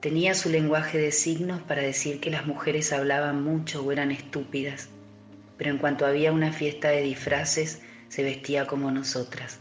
[0.00, 4.88] Tenía su lenguaje de signos para decir que las mujeres hablaban mucho o eran estúpidas,
[5.58, 9.60] pero en cuanto había una fiesta de disfraces, se vestía como nosotras.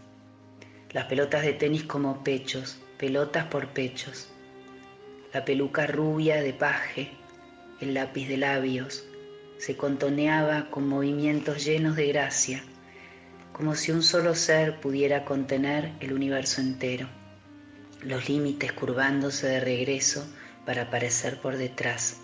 [0.93, 4.29] Las pelotas de tenis como pechos, pelotas por pechos.
[5.33, 7.11] La peluca rubia de paje,
[7.81, 9.03] el lápiz de labios,
[9.57, 12.63] se contoneaba con movimientos llenos de gracia,
[13.51, 17.09] como si un solo ser pudiera contener el universo entero,
[18.01, 20.25] los límites curvándose de regreso
[20.65, 22.21] para aparecer por detrás,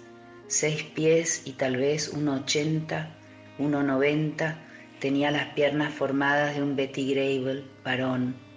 [0.48, 3.18] seis pies y tal vez uno ochenta,
[3.58, 4.60] uno noventa,
[5.02, 8.48] tenía las piernas formadas de un Betty Grable varón.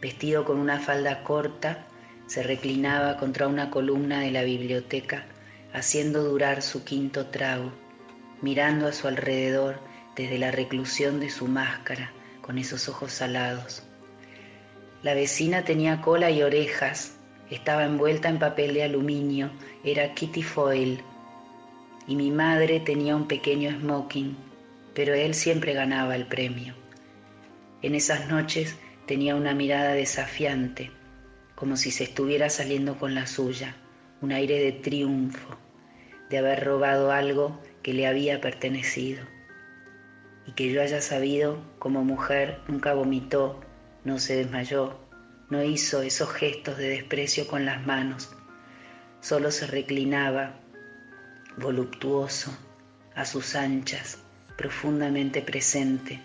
[0.00, 1.86] Vestido con una falda corta,
[2.26, 5.26] se reclinaba contra una columna de la biblioteca,
[5.72, 7.72] haciendo durar su quinto trago,
[8.40, 9.80] mirando a su alrededor
[10.16, 13.82] desde la reclusión de su máscara con esos ojos salados.
[15.02, 17.16] La vecina tenía cola y orejas,
[17.50, 19.50] estaba envuelta en papel de aluminio,
[19.84, 21.02] era Kitty Foyle.
[22.06, 24.36] Y mi madre tenía un pequeño smoking,
[24.94, 26.74] pero él siempre ganaba el premio.
[27.82, 28.76] En esas noches
[29.10, 30.92] tenía una mirada desafiante,
[31.56, 33.74] como si se estuviera saliendo con la suya,
[34.20, 35.58] un aire de triunfo,
[36.28, 39.24] de haber robado algo que le había pertenecido.
[40.46, 43.58] Y que yo haya sabido, como mujer, nunca vomitó,
[44.04, 44.96] no se desmayó,
[45.48, 48.30] no hizo esos gestos de desprecio con las manos,
[49.18, 50.54] solo se reclinaba,
[51.56, 52.56] voluptuoso,
[53.16, 54.22] a sus anchas,
[54.56, 56.20] profundamente presente,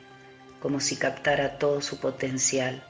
[0.66, 2.82] como si captara todo su potencial,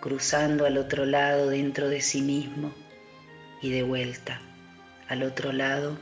[0.00, 2.74] cruzando al otro lado dentro de sí mismo
[3.62, 4.40] y de vuelta,
[5.06, 5.96] al otro lado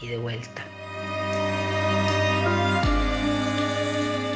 [0.00, 0.64] y de vuelta.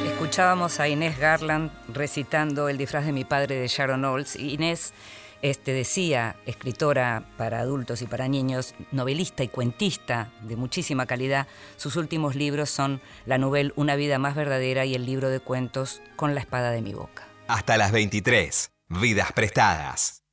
[0.05, 4.35] Escuchábamos a Inés Garland recitando El disfraz de mi padre de Sharon Olds.
[4.35, 4.93] Inés
[5.41, 11.47] este, decía, escritora para adultos y para niños, novelista y cuentista de muchísima calidad,
[11.77, 16.01] sus últimos libros son la novela Una vida más verdadera y el libro de cuentos
[16.15, 17.27] Con la espada de mi boca.
[17.47, 18.71] Hasta las 23.
[18.89, 20.23] Vidas prestadas.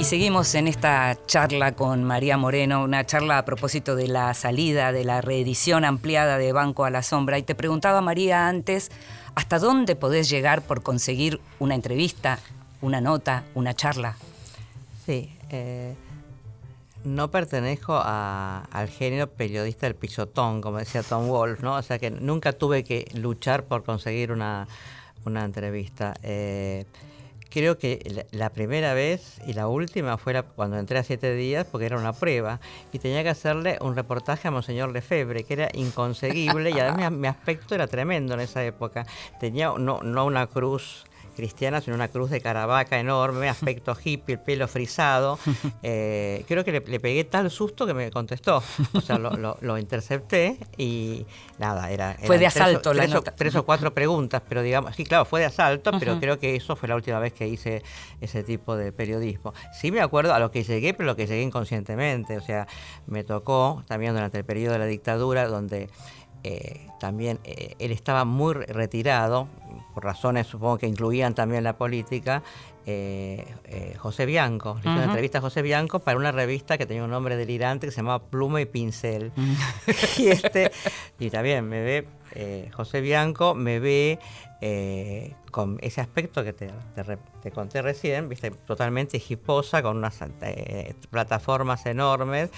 [0.00, 4.92] Y seguimos en esta charla con María Moreno, una charla a propósito de la salida,
[4.92, 7.36] de la reedición ampliada de Banco a la Sombra.
[7.36, 8.90] Y te preguntaba, María, antes,
[9.34, 12.38] ¿hasta dónde podés llegar por conseguir una entrevista,
[12.80, 14.16] una nota, una charla?
[15.04, 15.94] Sí, eh,
[17.04, 21.74] no pertenezco al género periodista del pisotón, como decía Tom Wolf, ¿no?
[21.74, 24.66] O sea que nunca tuve que luchar por conseguir una,
[25.26, 26.14] una entrevista.
[26.22, 26.86] Eh,
[27.50, 31.86] creo que la, primera vez y la última fue cuando entré a siete días, porque
[31.86, 32.60] era una prueba,
[32.92, 37.26] y tenía que hacerle un reportaje a Monseñor Lefebvre, que era inconseguible, y además mi
[37.26, 39.06] aspecto era tremendo en esa época.
[39.38, 41.04] Tenía no, no una cruz
[41.40, 45.38] cristiana, sino una cruz de caravaca enorme, aspecto hippie, el pelo frisado.
[45.82, 48.62] Eh, creo que le, le pegué tal susto que me contestó.
[48.92, 51.24] O sea, lo, lo- lo intercepté y
[51.58, 52.16] nada, era...
[52.24, 53.34] Fue de eran tres o- asalto la tres o- nota.
[53.34, 56.76] tres o cuatro preguntas, pero digamos, sí, claro, fue de asalto, pero creo que eso
[56.76, 57.82] fue la última vez que hice
[58.20, 59.54] ese tipo de periodismo.
[59.72, 62.36] Sí me acuerdo a lo que llegué, pero lo que llegué inconscientemente.
[62.36, 62.66] O sea,
[63.06, 65.88] me tocó también durante el periodo de la dictadura, donde
[66.44, 69.48] eh, también eh, él estaba muy re- retirado,
[69.94, 72.42] por razones supongo que incluían también la política,
[72.86, 73.44] eh,
[73.98, 74.74] José Bianco.
[74.74, 77.86] Le hice una entrevista a José Bianco para una revista que tenía un nombre delirante
[77.86, 79.32] que se llamaba Pluma y Pincel.
[80.18, 80.70] y, este,
[81.18, 84.18] y también me ve, José Bianco me ve
[84.62, 89.96] eh, con ese aspecto que te, te re- te conté recién, viste, totalmente hiposa, con
[89.96, 92.50] unas eh, plataformas enormes.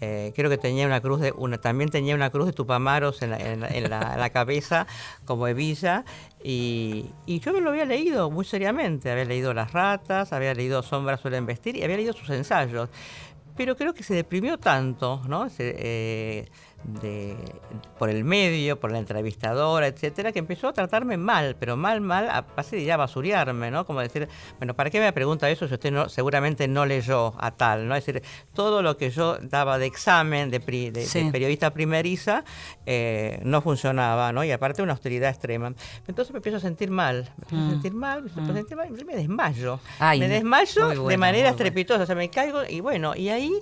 [0.00, 3.30] Eh, creo que tenía una cruz de, una, también tenía una cruz de tupamaros en
[3.30, 4.86] la, en la- cabeza,
[5.24, 6.04] como hebilla.
[6.44, 9.10] Y, y yo me lo había leído muy seriamente.
[9.10, 12.88] Había leído Las ratas, había leído Sombras suelen vestir y había leído sus ensayos
[13.56, 15.48] pero creo que se deprimió tanto, ¿no?
[15.58, 16.48] Eh,
[16.84, 17.36] de-
[17.98, 22.28] por el medio, por la entrevistadora, etcétera, que empezó a tratarme mal, pero mal, mal,
[22.30, 23.84] a base de ya basurearme, ¿no?
[23.84, 27.50] Como decir, bueno, ¿para qué me pregunta eso si usted no, seguramente no leyó a
[27.50, 27.94] tal, ¿no?
[27.96, 28.22] Es decir,
[28.54, 32.44] todo lo que yo daba de examen de, pri- de- periodista primeriza
[32.86, 34.44] eh, no funcionaba, ¿no?
[34.44, 35.74] Y aparte una austeridad extrema.
[36.06, 38.76] Entonces me empiezo a sentir mal, me empiezo a sentir mal, me empiezo a sentir
[38.76, 39.80] mal, y me desmayo.
[39.98, 41.56] Ay, me desmayo de manera bueno.
[41.56, 43.52] estrepitosa, o sea, me caigo y bueno, y ahí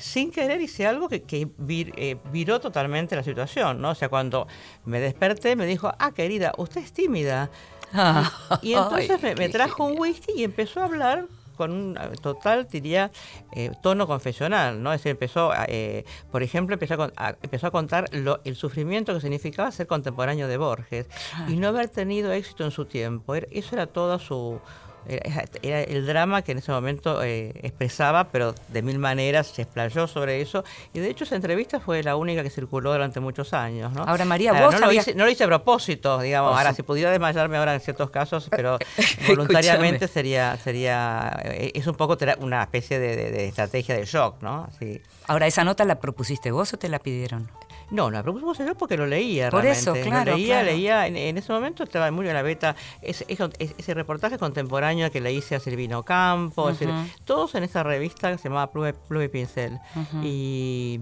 [0.00, 3.90] sin querer hice algo que, que vir- eh, viró totalmente la situación, ¿no?
[3.90, 4.46] O sea, cuando
[4.84, 7.50] me desperté me dijo, ah, querida, usted es tímida.
[8.62, 12.66] Y entonces Ay, me, trajo un whisky y empezó a hablar con un eh, total,
[12.70, 13.10] diría,
[13.54, 14.92] eh, tono confesional, ¿no?
[14.94, 18.40] Es decir, empezó, a, eh, por ejemplo, empezó a, con- a- empezó a contar lo-
[18.44, 21.06] el sufrimiento que significaba ser contemporáneo de Borges
[21.48, 23.34] y no haber tenido éxito en su tiempo.
[23.34, 24.58] Era- Eso era toda su,
[25.06, 29.62] Era, era el drama que en ese momento eh, expresaba, pero de mil maneras se
[29.62, 30.64] explayó sobre eso.
[30.94, 33.92] Y de hecho esa entrevista fue la única que circuló durante muchos años.
[33.92, 34.02] ¿no?
[34.04, 36.56] Ahora, María, Ahora, vos no, lo hice, no lo hice a propósito, digamos.
[36.56, 38.78] Ahora, si pudiera desmayarme ahora en ciertos casos, pero
[39.28, 44.42] voluntariamente sería, sería eh, es un poco una especie de, de- de estrategia de shock,
[44.42, 44.64] ¿no?
[44.64, 45.00] Así.
[45.26, 47.50] Ahora, ¿esa nota la propusiste vos o te la pidieron?
[47.92, 49.80] No, la propusimos yo porque lo leía Por realmente.
[49.90, 50.66] eso, Lo claro, leía, claro.
[50.66, 51.06] leía.
[51.06, 52.74] En, en ese momento estaba muy en la beta.
[53.02, 56.70] Ese, reportaje contemporáneo que le hice a Silvino Campo.
[56.70, 59.78] es decir, todos en esa revista que se llamaba Pluma, y Pincel.
[60.22, 61.00] Y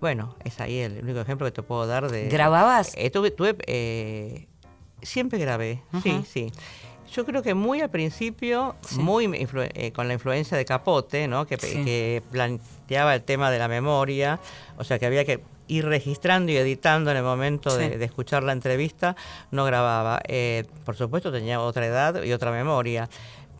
[0.00, 2.28] bueno, es ahí el único ejemplo que te puedo dar de.
[2.28, 2.92] ¿Grababas?
[2.96, 4.46] Eh, tuve, tuve, eh,
[5.00, 6.52] siempre grabé, sí, sí.
[7.12, 9.24] Yo creo que muy al principio, muy
[9.74, 11.46] eh, con la influencia de Capote, ¿no?
[11.46, 11.82] que, Sí.
[11.84, 14.38] que planteaba el tema de la memoria,
[14.76, 17.78] o sea que había que ir registrando y editando en el momento Sí.
[17.78, 19.16] de, de escuchar la entrevista,
[19.50, 20.20] no grababa.
[20.28, 23.08] Eh, por supuesto tenía otra edad y otra memoria,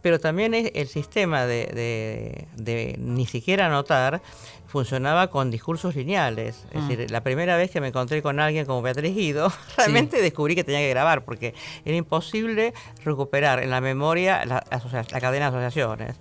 [0.02, 4.22] pero también el sistema de, de- de ni siquiera anotar
[4.68, 6.64] funcionaba con discursos lineales.
[6.72, 6.88] Es Mm.
[6.88, 10.64] decir, la primera vez que me encontré con alguien como Beatriz Guido, realmente descubrí que
[10.64, 11.54] tenía que grabar porque
[11.84, 12.72] era imposible
[13.04, 14.64] recuperar en la memoria la,
[15.10, 16.16] la cadena de asociaciones.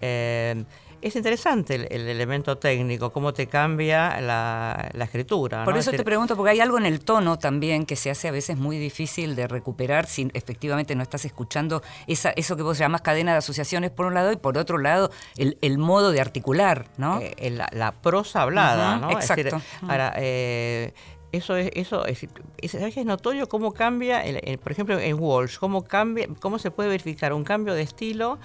[0.00, 0.64] Eh,
[1.02, 5.64] es interesante el, el elemento técnico, cómo te cambia la, la escritura.
[5.64, 5.80] Por ¿no?
[5.80, 8.30] eso Es te pregunto, porque hay algo en el tono también que se hace a
[8.32, 13.02] veces muy difícil de recuperar si efectivamente no estás escuchando esa, eso que vos llamás
[13.02, 16.86] cadena de asociaciones por un lado y por otro lado el, el modo de articular,
[16.96, 17.20] ¿no?
[17.20, 19.10] eh, la, prosa hablada, ¿no?
[19.18, 19.64] Es decir, exacto.
[19.88, 20.92] ahora, eh,
[21.30, 22.26] eso es, eso es,
[22.56, 26.88] es, notorio cómo cambia, el- el- por ejemplo, en Walsh, cómo cambia, cómo se puede
[26.88, 28.38] verificar un cambio de estilo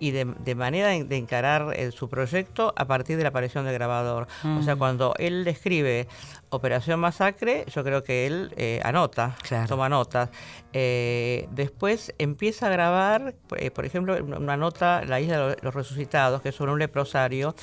[0.00, 3.64] y de, de manera de, de encarar eh, su proyecto a partir de la aparición
[3.64, 4.26] del grabador.
[4.58, 6.06] O sea, cuando él describe
[6.50, 9.66] Operación Masacre, yo creo que él eh, anota, Claro.
[9.68, 10.30] toma notas.
[10.72, 16.40] Eh, después empieza a grabar, eh, por ejemplo, una nota, La Isla de los Resucitados,
[16.42, 17.54] que es sobre un leprosario.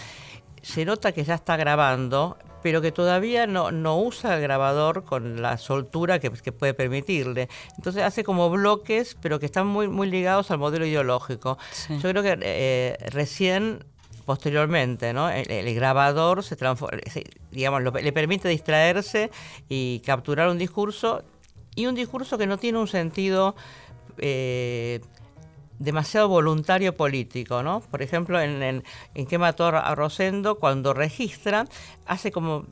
[0.61, 5.39] Se nota que ya está grabando, pero que todavía no, no usa el grabador con
[5.39, 7.47] la soltura que, que puede permitirle.
[7.77, 11.59] Entonces hace como bloques, pero que están muy, muy ligados al modelo ideológico.
[11.71, 11.99] Sí.
[11.99, 13.83] Yo creo que eh, recién
[14.25, 15.29] posteriormente, ¿no?
[15.29, 19.29] El, el grabador se transforma, se- digamos, lo- le permite distraerse
[19.69, 21.21] y capturar un discurso
[21.75, 23.55] y un discurso que no tiene un sentido
[24.17, 25.01] eh,
[25.79, 27.81] demasiado voluntario político, ¿no?
[27.81, 31.65] Por ejemplo, en, en, en qué mató a Rosendo, cuando registra,
[32.05, 32.65] hace como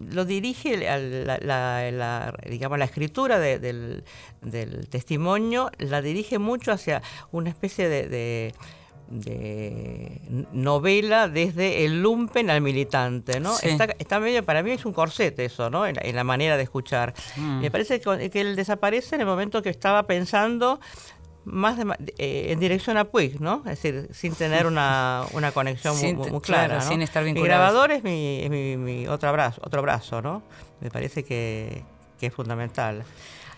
[0.00, 4.04] lo dirige a la, la- la- digamos la escritura de- del,
[4.40, 8.54] del testimonio, la dirige mucho hacia una especie de, de-
[9.08, 10.20] de
[10.52, 13.54] novela desde el lumpen al militante, ¿no?
[13.54, 13.68] Sí.
[13.68, 15.86] Está, está medio, para mí es un corset eso, ¿no?
[15.86, 17.14] En, la- en la manera de escuchar.
[17.36, 20.80] Me parece que, que él desaparece en el momento que estaba pensando
[21.46, 21.84] más de
[22.18, 23.58] eh, en dirección a Puig, ¿no?
[23.66, 26.66] Es decir, sin tener una, una conexión muy- Sin muy, clara.
[26.68, 26.88] claro, ¿no?
[26.90, 27.58] sin estar Mi vinculados.
[27.72, 30.42] grabador es mi, es mi, mi otro brazo, otro brazo, ¿no?
[30.80, 31.82] Me parece que,
[32.20, 33.04] que es fundamental.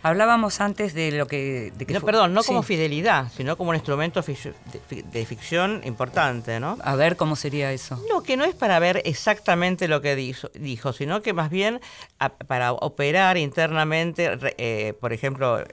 [0.00, 1.72] Hablábamos antes de lo que...
[1.76, 2.46] de que No, perdón, no sí.
[2.48, 6.78] como fidelidad, sino como un instrumento de, fi- de ficción importante, ¿no?
[6.84, 8.00] A ver cómo sería eso.
[8.08, 11.80] No, que no es para ver exactamente lo que dijo, dijo sino que más bien
[12.20, 15.64] a- para operar internamente, eh, por ejemplo,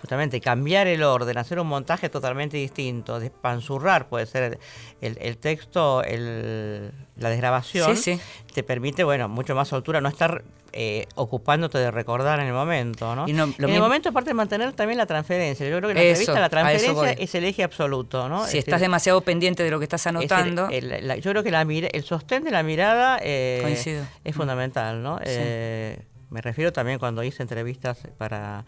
[0.00, 4.58] justamente cambiar el orden, hacer un montaje totalmente distinto, despanzurrar puede ser el,
[5.00, 8.20] el- el texto, el- la desgrabación, Sí, sí.
[8.54, 10.42] te permite, bueno, mucho más soltura, no estar
[10.74, 13.26] eh, ocupándote de recordar en el momento, ¿no?
[13.26, 15.92] Y no- lo en el momento, aparte de mantener también la transferencia, yo creo que
[15.92, 18.42] en la Eso, entrevista la transferencia es el eje absoluto, ¿no?
[18.44, 20.68] Si Es estás decir, demasiado pendiente de lo que estás es el- anotando...
[20.70, 23.76] el- la- yo creo que la el sostén de la mirada eh,
[24.24, 25.18] es fundamental, ¿no?
[25.24, 25.98] Eh,
[26.30, 28.66] me refiero también cuando hice entrevistas para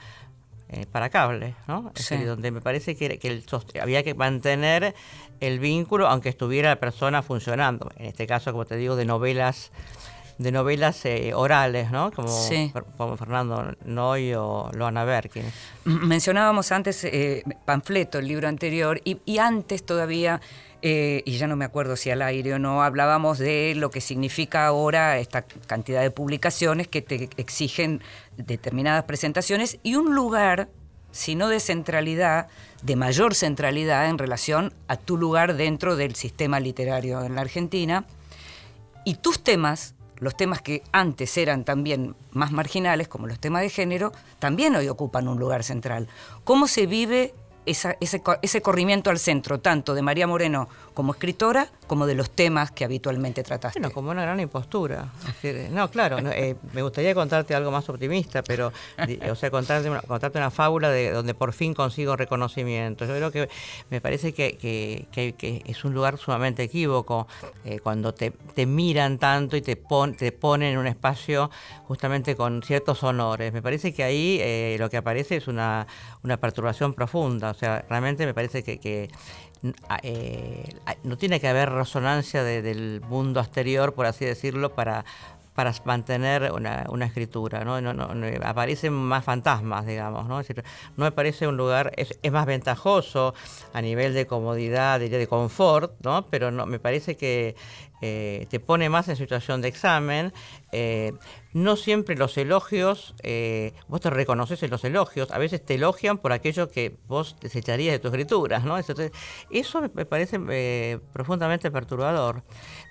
[0.73, 1.93] eh, para cable, ¿no?
[1.95, 2.15] Es Sí.
[2.15, 4.95] decir, donde me parece que, que el sost- había que mantener
[5.41, 7.91] el vínculo aunque estuviera la persona funcionando.
[7.97, 9.73] En este caso, como te digo, de novelas
[10.39, 12.11] de novelas eh, orales, ¿no?
[12.13, 12.73] Como, Sí.
[12.97, 15.45] Como Fernando Noy o Loana Berkin.
[15.85, 20.41] Mencionábamos antes eh, Panfleto, el libro anterior, y, y antes todavía,
[20.83, 24.01] eh, y ya no me acuerdo si al aire o no, hablábamos de lo que
[24.01, 28.01] significa ahora esta cantidad de publicaciones que te exigen
[28.39, 30.69] determinadas presentaciones y un lugar,
[31.13, 32.49] si no de centralidad,
[32.83, 38.07] de mayor centralidad en relación a tu lugar dentro del sistema literario en la Argentina.
[39.05, 43.71] Y tus temas, los temas que antes eran también más marginales, como los temas de
[43.71, 46.09] género, también hoy ocupan un lugar central.
[46.45, 47.35] ¿Cómo se vive
[47.67, 52.31] esa- ese, ese corrimiento al centro, tanto de María Moreno como escritora, como de los
[52.31, 53.79] temas que habitualmente trataste.
[53.81, 55.09] Bueno, como una gran impostura.
[55.71, 58.73] No, claro, eh, me gustaría contarte algo más optimista, pero,
[59.31, 63.05] o sea, contarte una, contarte una fábula de donde por fin consigo reconocimiento.
[63.07, 63.49] Yo creo que
[63.91, 67.27] me parece que, que- que- que es un lugar sumamente equívoco
[67.65, 71.51] eh, cuando te, te miran tanto y te, pon- te ponen en un espacio
[71.87, 73.53] justamente con ciertos honores.
[73.53, 75.87] Me parece que ahí eh, lo que aparece es una,
[76.23, 77.51] una perturbación profunda.
[77.51, 79.11] O sea, realmente me parece que,
[80.03, 80.65] eh,
[81.05, 85.05] no tiene que haber resonancia de- del mundo exterior, por así decirlo, para,
[85.55, 87.65] para mantener una, escritura.
[87.65, 87.77] ¿no?
[88.45, 90.27] Aparecen más fantasmas, digamos.
[90.27, 90.41] ¿no?
[90.41, 90.65] Es decir,
[90.97, 93.35] no me parece un lugar, es, más ventajoso
[93.75, 96.27] a nivel de comodidad, diría, de confort, ¿no?
[96.31, 97.57] pero no, me parece que
[98.01, 100.33] eh, te pone más en situación de examen.
[100.73, 101.13] eh,
[101.53, 106.19] no siempre los elogios, eh, vos te reconoces en los elogios, a veces te elogian
[106.19, 108.79] por aquello que vos desecharías de tu escritura, ¿no?
[108.79, 109.11] Entonces,
[109.51, 112.45] eso me- parece eh, profundamente perturbador.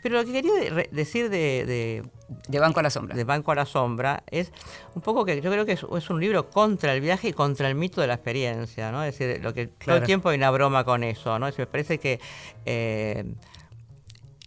[0.03, 2.03] Pero lo que quería de- decir de, de-
[2.49, 3.15] De Banco a la Sombra.
[3.15, 4.51] de Banco a la Sombra es
[4.93, 7.67] un poco que yo creo que es, es un libro contra el viaje y contra
[7.69, 9.03] el mito de la experiencia, ¿no?
[9.03, 11.47] Es decir, lo que todo el tiempo hay una broma con eso, ¿no?
[11.47, 12.19] Es me parece que
[12.65, 13.23] eh,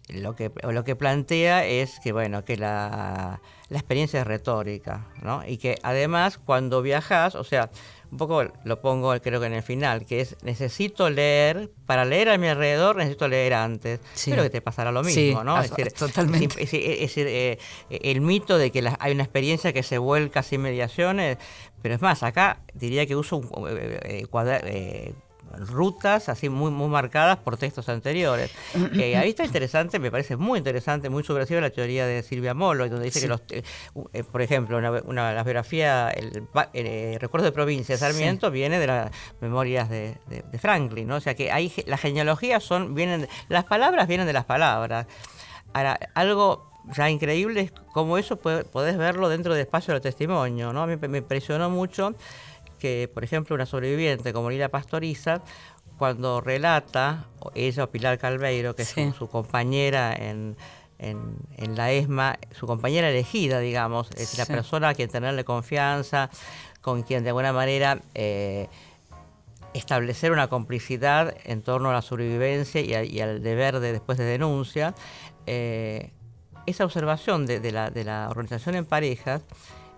[0.08, 3.40] lo que lo que plantea es que bueno que la,
[3.72, 5.42] la experiencia es retórica ¿no?
[5.46, 7.70] y que además cuando viajas o sea
[8.10, 12.28] un poco lo pongo creo que en el final que es necesito leer para leer
[12.28, 14.30] a mi alrededor necesito leer antes Sí.
[14.30, 15.60] pero que te pasará lo Sí, mismo no
[15.98, 16.62] totalmente.
[16.62, 17.58] es, decir, eh,
[17.88, 21.38] el mito de que la- hay una experiencia que se vuelca sin mediaciones
[21.80, 25.14] pero es más acá diría que uso un, eh, eh, cuadra- eh,
[25.58, 28.50] rutas así muy muy marcadas por textos anteriores.
[28.94, 32.88] Eh, ahí está interesante, me parece muy interesante, muy subversiva la teoría de Silvia Molo,
[32.88, 33.24] donde dice Sí.
[33.26, 33.62] que los, eh,
[34.12, 38.50] eh, por ejemplo, una, una- la biografía, el, va- eh, Recuerdo de Provincia de Sarmiento
[38.50, 41.16] viene de las memorias de, de- de Franklin, ¿no?
[41.16, 45.06] O sea que ahí las genealogías son, vienen, las palabras vienen de las palabras.
[45.74, 50.72] Ahora, algo ya increíble es cómo eso puede- podés verlo dentro del espacio del testimonio,
[50.72, 50.82] ¿no?
[50.82, 52.14] A mí me impresionó mucho
[52.82, 55.40] que, por ejemplo, una sobreviviente como Lila Pastoriza,
[55.98, 59.00] cuando relata, ella o Pilar Calveiro, que Sí.
[59.02, 60.56] es su, su compañera en,
[60.98, 66.28] en- en la ESMA, su compañera elegida, digamos, es la persona a quien tenerle confianza,
[66.80, 68.66] con quien de alguna manera eh,
[69.74, 74.18] establecer una complicidad en torno a la sobrevivencia y, a- y al deber de después
[74.18, 74.92] de denuncia.
[75.46, 76.10] eh,
[76.66, 79.42] esa observación de, de la, de la organización en parejas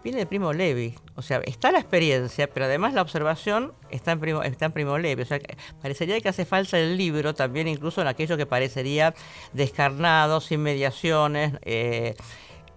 [0.04, 0.94] viene de Primo Levi.
[1.16, 4.98] O sea, está la experiencia, pero además la observación está en Primo, está en Primo
[4.98, 5.22] Levi.
[5.22, 9.14] O sea, que parecería que hace falta el libro también incluso en aquello que parecería
[9.54, 12.14] descarnado, sin mediaciones, eh,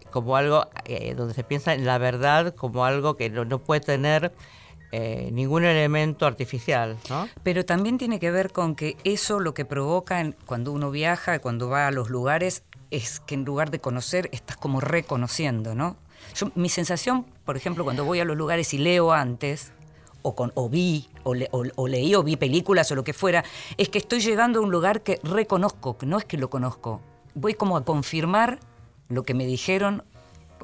[0.10, 4.32] como algo eh, donde se piensa en la verdad como algo que no, puede tener
[4.94, 7.28] eh, ningún elemento artificial, ¿no?
[7.44, 11.68] Pero también tiene que ver con que eso lo que provoca cuando uno viaja, cuando
[11.68, 15.98] va a los lugares, es que en lugar de conocer, estás como reconociendo, ¿no?
[16.36, 19.72] Yo, mi sensación, por ejemplo, cuando voy a los lugares y leo antes,
[20.22, 23.14] o, con, o vi, o, le- o- o leí, o vi películas, o lo que
[23.14, 23.44] fuera,
[23.78, 27.02] es que estoy llegando a un lugar que reconozco, que no es que lo conozco.
[27.34, 28.60] Voy como a confirmar
[29.10, 30.04] lo que me dijeron,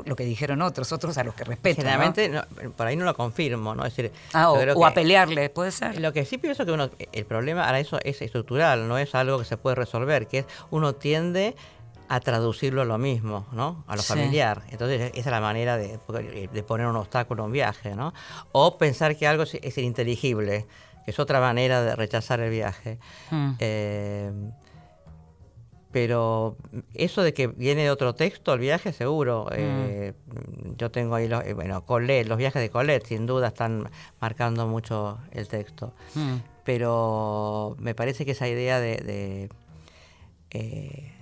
[0.06, 1.78] lo que dijeron otros, otros a los que respeto.
[1.82, 2.44] Generalmente, no,
[2.76, 3.86] por ahí no lo confirmo, ¿no?
[3.86, 6.00] Es decir, Ah, o, o a pelearle, puede ser.
[6.02, 9.38] Lo que sí pienso que uno, el problema ahora eso es estructural, no es algo
[9.40, 11.56] que se puede resolver, que es uno tiende
[12.10, 13.84] a traducirlo a lo mismo, ¿no?
[13.88, 14.10] A lo Sí.
[14.14, 14.62] familiar.
[14.70, 16.00] Entonces esa es la manera de,
[16.52, 18.14] de poner un obstáculo a un viaje, ¿no?
[18.52, 20.66] O pensar que algo es, es ininteligible,
[21.06, 23.00] que es otra manera de rechazar el viaje.
[23.32, 23.52] Mm.
[23.60, 24.32] Eh,
[25.92, 26.58] pero
[26.96, 29.48] eso de que viene de otro texto, el viaje seguro.
[29.52, 30.14] Eh,
[30.76, 33.90] yo tengo ahí, los, eh, bueno, Colette, los viajes de Colette, sin duda están
[34.20, 35.94] marcando mucho el texto.
[36.16, 36.38] Mm.
[36.64, 39.50] Pero me parece que esa idea de, de,
[40.50, 41.13] eh,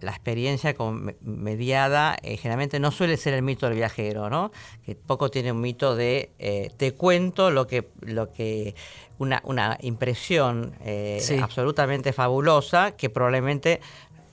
[0.00, 0.74] la experiencia
[1.20, 4.50] mediada eh, generalmente no suele ser el mito del viajero, ¿no?
[4.84, 8.74] Que poco tiene un mito de eh, te cuento lo que, lo que
[9.18, 11.36] una, una impresión eh, Sí.
[11.38, 13.80] absolutamente fabulosa que probablemente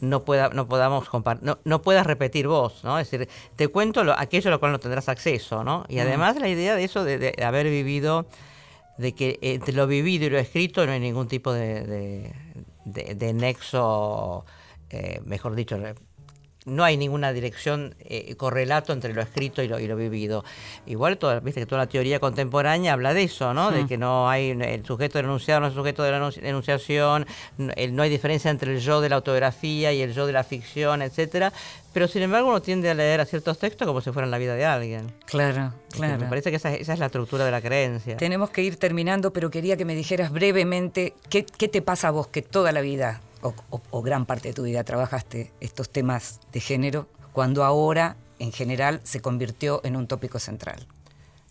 [0.02, 3.00] no pueda no podamos compar- no, no puedas repetir vos, ¿no?
[3.00, 5.86] Es decir, te cuento lo- aquello a lo cual no tendrás acceso, ¿no?
[5.88, 8.26] Y además la idea de eso de, de haber vivido
[8.98, 12.32] de que entre lo vivido y lo escrito no hay ningún tipo de-
[12.86, 14.46] de nexo,
[14.90, 15.78] eh, mejor dicho,
[16.68, 20.44] no hay ninguna dirección, eh, correlato entre lo escrito y lo, y lo vivido.
[20.88, 23.70] Igual, toda, viste que toda la teoría contemporánea habla de eso, ¿no?
[23.70, 26.44] De que no hay el sujeto del enunciado, no es el sujeto de la enunci-
[26.44, 27.28] enunciación,
[27.76, 30.44] el- no hay diferencia entre el yo de la autografía y el yo de la
[30.44, 31.54] ficción, etcétera.
[31.94, 34.56] Pero sin embargo uno tiende a leer a ciertos textos como si fueran la vida
[34.56, 35.14] de alguien.
[35.28, 36.18] Claro, claro.
[36.18, 38.18] Me parece que esa, esa es la estructura de la creencia.
[38.18, 42.12] Tenemos que ir terminando, pero quería que me dijeras brevemente qué, qué te pasa a
[42.12, 46.60] vos que toda la vida, o, gran parte de tu vida, trabajaste estos temas de
[46.60, 50.88] género, cuando ahora, en general, se convirtió en un tópico central.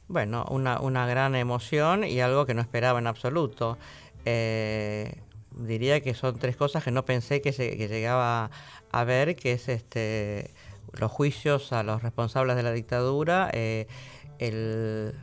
[0.09, 3.79] Bueno, una, una gran emoción y algo que no esperaba en absoluto.
[4.25, 5.21] Eh,
[5.57, 8.51] diría que son tres cosas que no pensé que, se- que llegaba
[8.93, 10.51] a ver, que es este
[10.93, 13.89] los juicios a los responsables de la dictadura, eh,
[14.39, 15.15] el,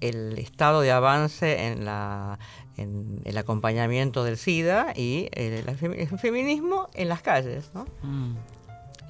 [0.00, 2.38] el estado de avance en, la,
[2.76, 7.70] en el acompañamiento del SIDA y el, el femi- el feminismo en las calles.
[7.74, 7.86] ¿no?
[8.02, 8.34] Mm,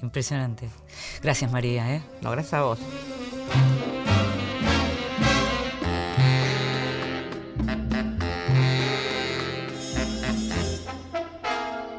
[0.03, 0.69] impresionante.
[1.23, 1.95] Gracias, María.
[1.95, 2.01] ¿eh?
[2.21, 2.79] No, gracias a vos.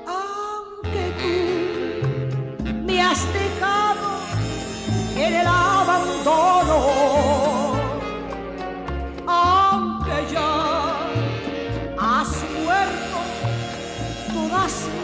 [0.06, 4.08] aunque tú me has dejado
[5.16, 6.76] en el abandono,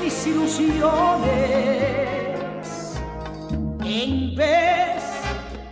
[0.03, 1.31] mis ilusiones,
[3.85, 5.03] en vez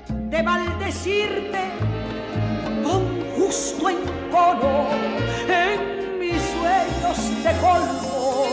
[0.09, 1.63] de maldecirte
[2.85, 3.03] con
[3.37, 4.89] justo encono
[5.49, 8.47] en mis sueños de colmo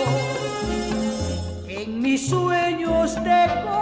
[1.67, 3.76] en mis sueños de colmo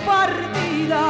[0.00, 1.02] partida.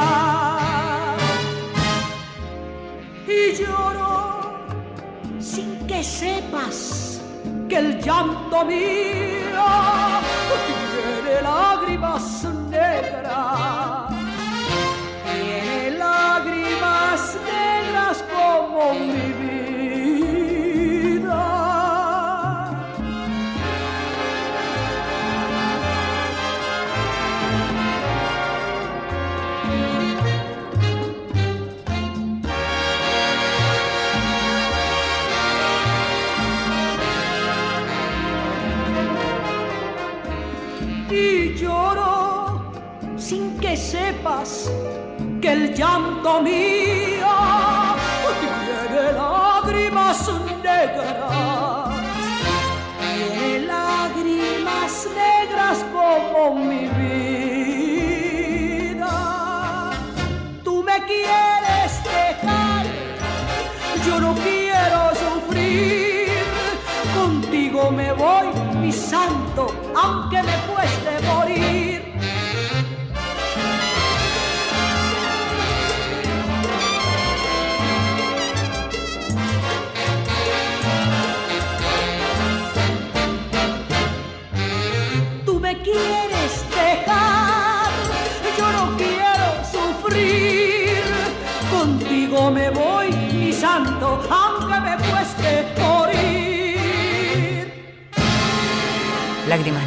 [3.27, 4.67] Y lloro
[5.41, 7.21] sin que sepas
[7.69, 9.67] que el llanto mío
[10.67, 12.36] tiene lágrimas
[46.27, 46.76] llanto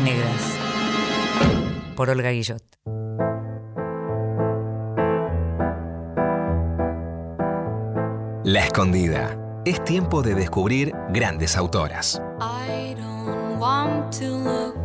[0.04, 0.58] Negras,
[1.96, 2.64] por Olga Guillot.
[8.46, 9.38] La Escondida.
[9.66, 12.22] Es tiempo de descubrir grandes autoras.
[12.40, 14.76] I don't want to look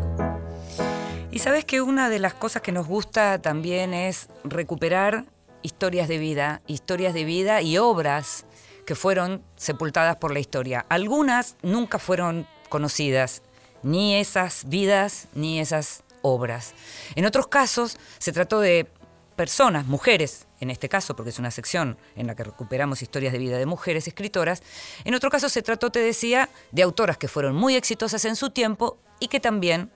[1.30, 5.26] Y sabes que una de las cosas que nos gusta también es recuperar
[5.62, 8.46] historias de vida, historias de vida y obras
[8.84, 10.84] que fueron sepultadas por la historia.
[10.88, 13.42] Algunas nunca fueron conocidas,
[13.84, 16.74] ni esas vidas ni esas obras.
[17.14, 18.88] En otros casos se trató de
[19.36, 23.38] personas, mujeres, en este caso, porque es una sección en la que recuperamos historias de
[23.38, 24.62] vida de mujeres escritoras.
[25.04, 28.50] En otro caso se trató, te decía, de autoras que fueron muy exitosas en su
[28.50, 29.90] tiempo y que también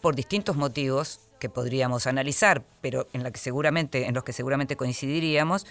[0.00, 5.66] por distintos motivos que podríamos analizar, pero en, en los que seguramente coincidiríamos,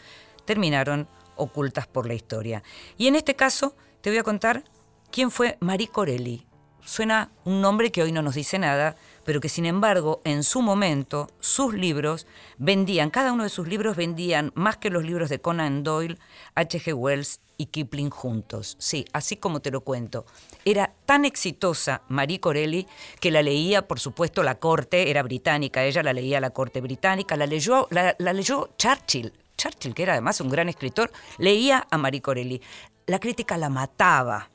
[0.45, 2.63] terminaron ocultas por la historia.
[2.97, 4.63] Y en este caso te voy a contar
[5.11, 6.48] quién fue Marie Corelli.
[6.89, 10.63] Suena un nombre que hoy no nos dice nada, pero que sin embargo en su
[10.63, 12.25] momento sus libros
[12.57, 16.17] vendían, cada uno de sus libros vendían más que los libros de Conan Doyle,
[16.55, 16.95] H.G.
[16.95, 18.75] Wells y Kipling juntos.
[18.79, 20.25] Sí, así como te lo cuento.
[20.65, 22.87] Era tan exitosa Marie Corelli
[23.19, 27.37] que la leía, por supuesto, la corte, era británica, ella la leía la corte británica,
[27.37, 29.31] la leyó, la, la leyó Churchill.
[29.55, 32.59] Churchill, que era además un gran escritor, leía a Marie Corelli.
[33.05, 34.49] La crítica la mataba,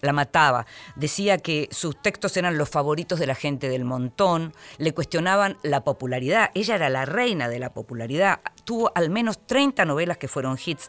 [0.00, 0.66] la mataba.
[0.96, 5.84] Decía que sus textos eran los favoritos de la gente del montón, le cuestionaban la
[5.84, 6.50] popularidad.
[6.54, 8.40] Ella era la reina de la popularidad.
[8.64, 10.88] Tuvo al menos 30 novelas que fueron hits.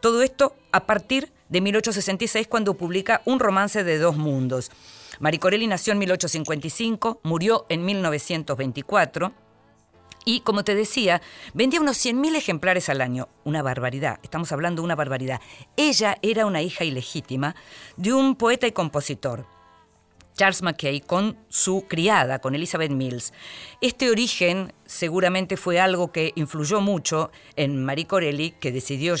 [0.00, 4.70] Todo esto a partir de 1866 cuando publica Un romance de dos mundos.
[5.18, 9.45] Marie Corelli nació en 1855, murió en 1924.
[10.28, 11.22] Y como te decía,
[11.54, 13.28] vendía unos 100.000 ejemplares al año.
[13.44, 15.40] Una barbaridad, estamos hablando de una barbaridad.
[15.76, 17.54] Ella era una hija ilegítima
[17.96, 19.46] de un poeta y compositor.
[20.34, 23.32] Charles Mackay con su criada, con Elizabeth Mills.
[23.80, 29.14] Este origen seguramente fue algo que influyó mucho en Marie Corelli, que decidió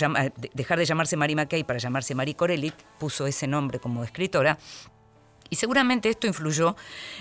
[0.54, 4.58] dejar de llamarse Marie Mackay para llamarse Marie Corelli, puso ese nombre como escritora.
[5.50, 6.76] Y seguramente esto influyó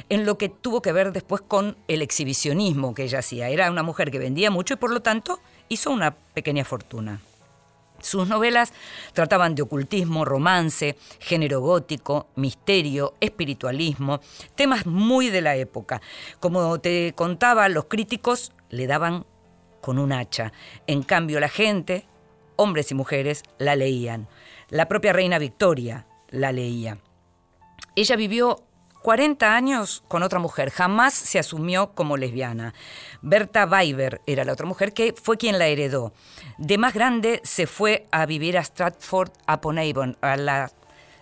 [0.10, 3.50] en lo que tuvo que ver después con el exhibicionismo que ella hacía.
[3.50, 7.22] Era una mujer que vendía mucho y por lo tanto hizo una pequeña fortuna.
[8.02, 8.74] Sus novelas
[9.14, 14.20] trataban de ocultismo, romance, género gótico, misterio, espiritualismo,
[14.56, 16.02] temas muy de la época.
[16.40, 19.26] Como te contaba, los críticos le daban
[19.82, 20.52] con un hacha.
[20.88, 22.06] En cambio, la gente,
[22.58, 24.28] hombres y mujeres, la leían.
[24.70, 27.00] La propia reina Victoria la leía.
[27.96, 28.66] Ella vivió
[29.06, 32.74] 40 años con otra mujer, jamás se asumió como lesbiana.
[33.22, 36.12] Berta Weiber era la otra mujer que fue quien la heredó.
[36.58, 40.72] De más grande se fue a vivir a Stratford upon Avon, a la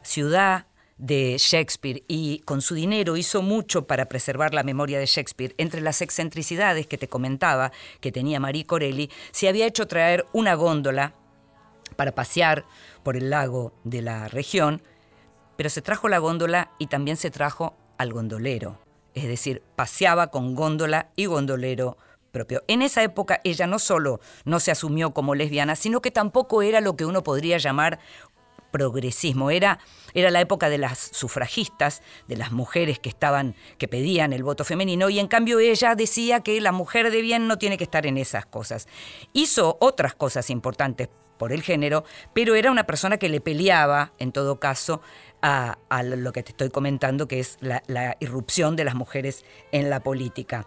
[0.01, 0.65] ciudad
[0.97, 5.53] de Shakespeare y con su dinero hizo mucho para preservar la memoria de Shakespeare.
[5.57, 10.53] Entre las excentricidades que te comentaba que tenía Marie Corelli, se había hecho traer una
[10.53, 11.15] góndola
[11.97, 12.65] para pasear
[13.03, 14.81] por el lago de la región,
[15.63, 18.79] pero se trajo la góndola y también se trajo al gondolero.
[19.13, 21.95] Es decir, paseaba con góndola y gondolero
[22.33, 22.65] propio.
[22.67, 26.81] En esa época ella no solo no se asumió como lesbiana, sino que tampoco era
[26.81, 27.99] lo que uno podría llamar
[28.71, 29.51] progresismo.
[29.51, 29.79] Era,
[30.13, 34.65] era la época de las sufragistas, de las mujeres que estaban, que pedían el voto
[34.65, 38.05] femenino, y en cambio ella decía que la mujer de bien no tiene que estar
[38.05, 38.89] en esas cosas.
[39.31, 41.07] Hizo otras cosas importantes
[41.37, 42.03] por el género,
[42.33, 45.01] pero era una persona que le peleaba, en todo caso,
[45.43, 49.43] a, a lo que te estoy comentando, que es la, la irrupción de las mujeres
[49.71, 50.65] en la política.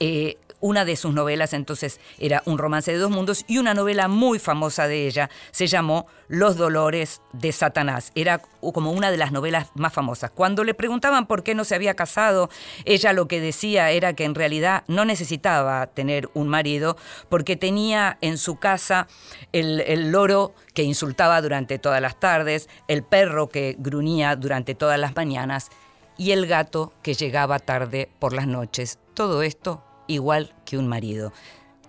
[0.00, 4.08] Eh, una de sus novelas entonces era Un romance de dos mundos y una novela
[4.08, 8.12] muy famosa de ella se llamó Los dolores de Satanás.
[8.14, 10.30] Era como una de las novelas más famosas.
[10.30, 12.48] Cuando le preguntaban por qué no se había casado,
[12.86, 16.96] ella lo que decía era que en realidad no necesitaba tener un marido
[17.28, 19.06] porque tenía en su casa
[19.52, 24.98] el, el loro que insultaba durante todas las tardes, el perro que gruñía durante todas
[24.98, 25.70] las mañanas
[26.16, 28.98] y el gato que llegaba tarde por las noches.
[29.14, 31.32] Todo esto igual que un marido.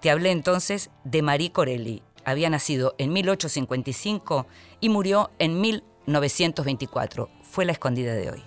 [0.01, 2.03] Te hablé entonces de Marie Corelli.
[2.26, 4.47] Había nacido en 1855
[4.80, 7.30] y murió en 1924.
[7.43, 8.43] Fue la escondida de hoy.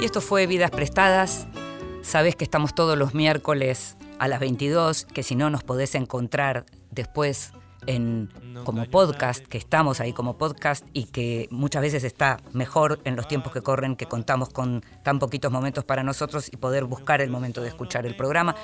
[0.00, 1.46] Y esto fue Vidas Prestadas.
[2.02, 6.66] Sabes que estamos todos los miércoles a las 22, que si no nos podés encontrar
[6.90, 7.52] después
[7.86, 8.30] en,
[8.64, 13.28] como podcast, que estamos ahí como podcast y que muchas veces está mejor en los
[13.28, 17.30] tiempos que corren, que contamos con tan poquitos momentos para nosotros y poder buscar el
[17.30, 18.56] momento de escuchar el programa.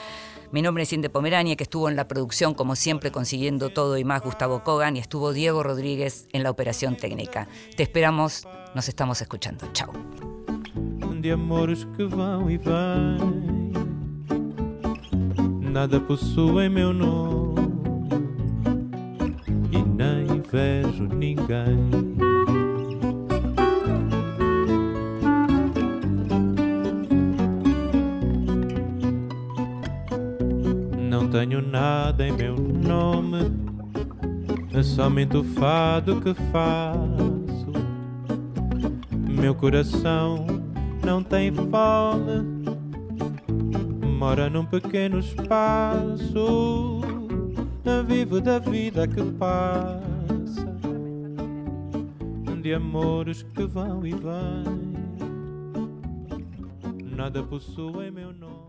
[0.50, 4.04] Mi nombre es Inde Pomerania, que estuvo en la producción, como siempre, consiguiendo todo y
[4.04, 7.48] más Gustavo Kogan, y estuvo Diego Rodríguez en la operación técnica.
[7.76, 9.66] Te esperamos, nos estamos escuchando.
[9.72, 9.92] Chao.
[15.72, 17.62] Nada possuem meu nome
[19.72, 21.78] e nem vejo ninguém.
[31.08, 33.50] Não tenho nada em meu nome,
[34.74, 37.72] é somente o fado que faço.
[39.10, 40.44] Meu coração
[41.02, 42.71] não tem fome,
[44.22, 47.00] mora num pequeno espaço.
[48.06, 50.76] Vivo da vida que passa,
[52.62, 54.92] de amores que vão e vêm.
[57.16, 58.61] Nada possui meu nome.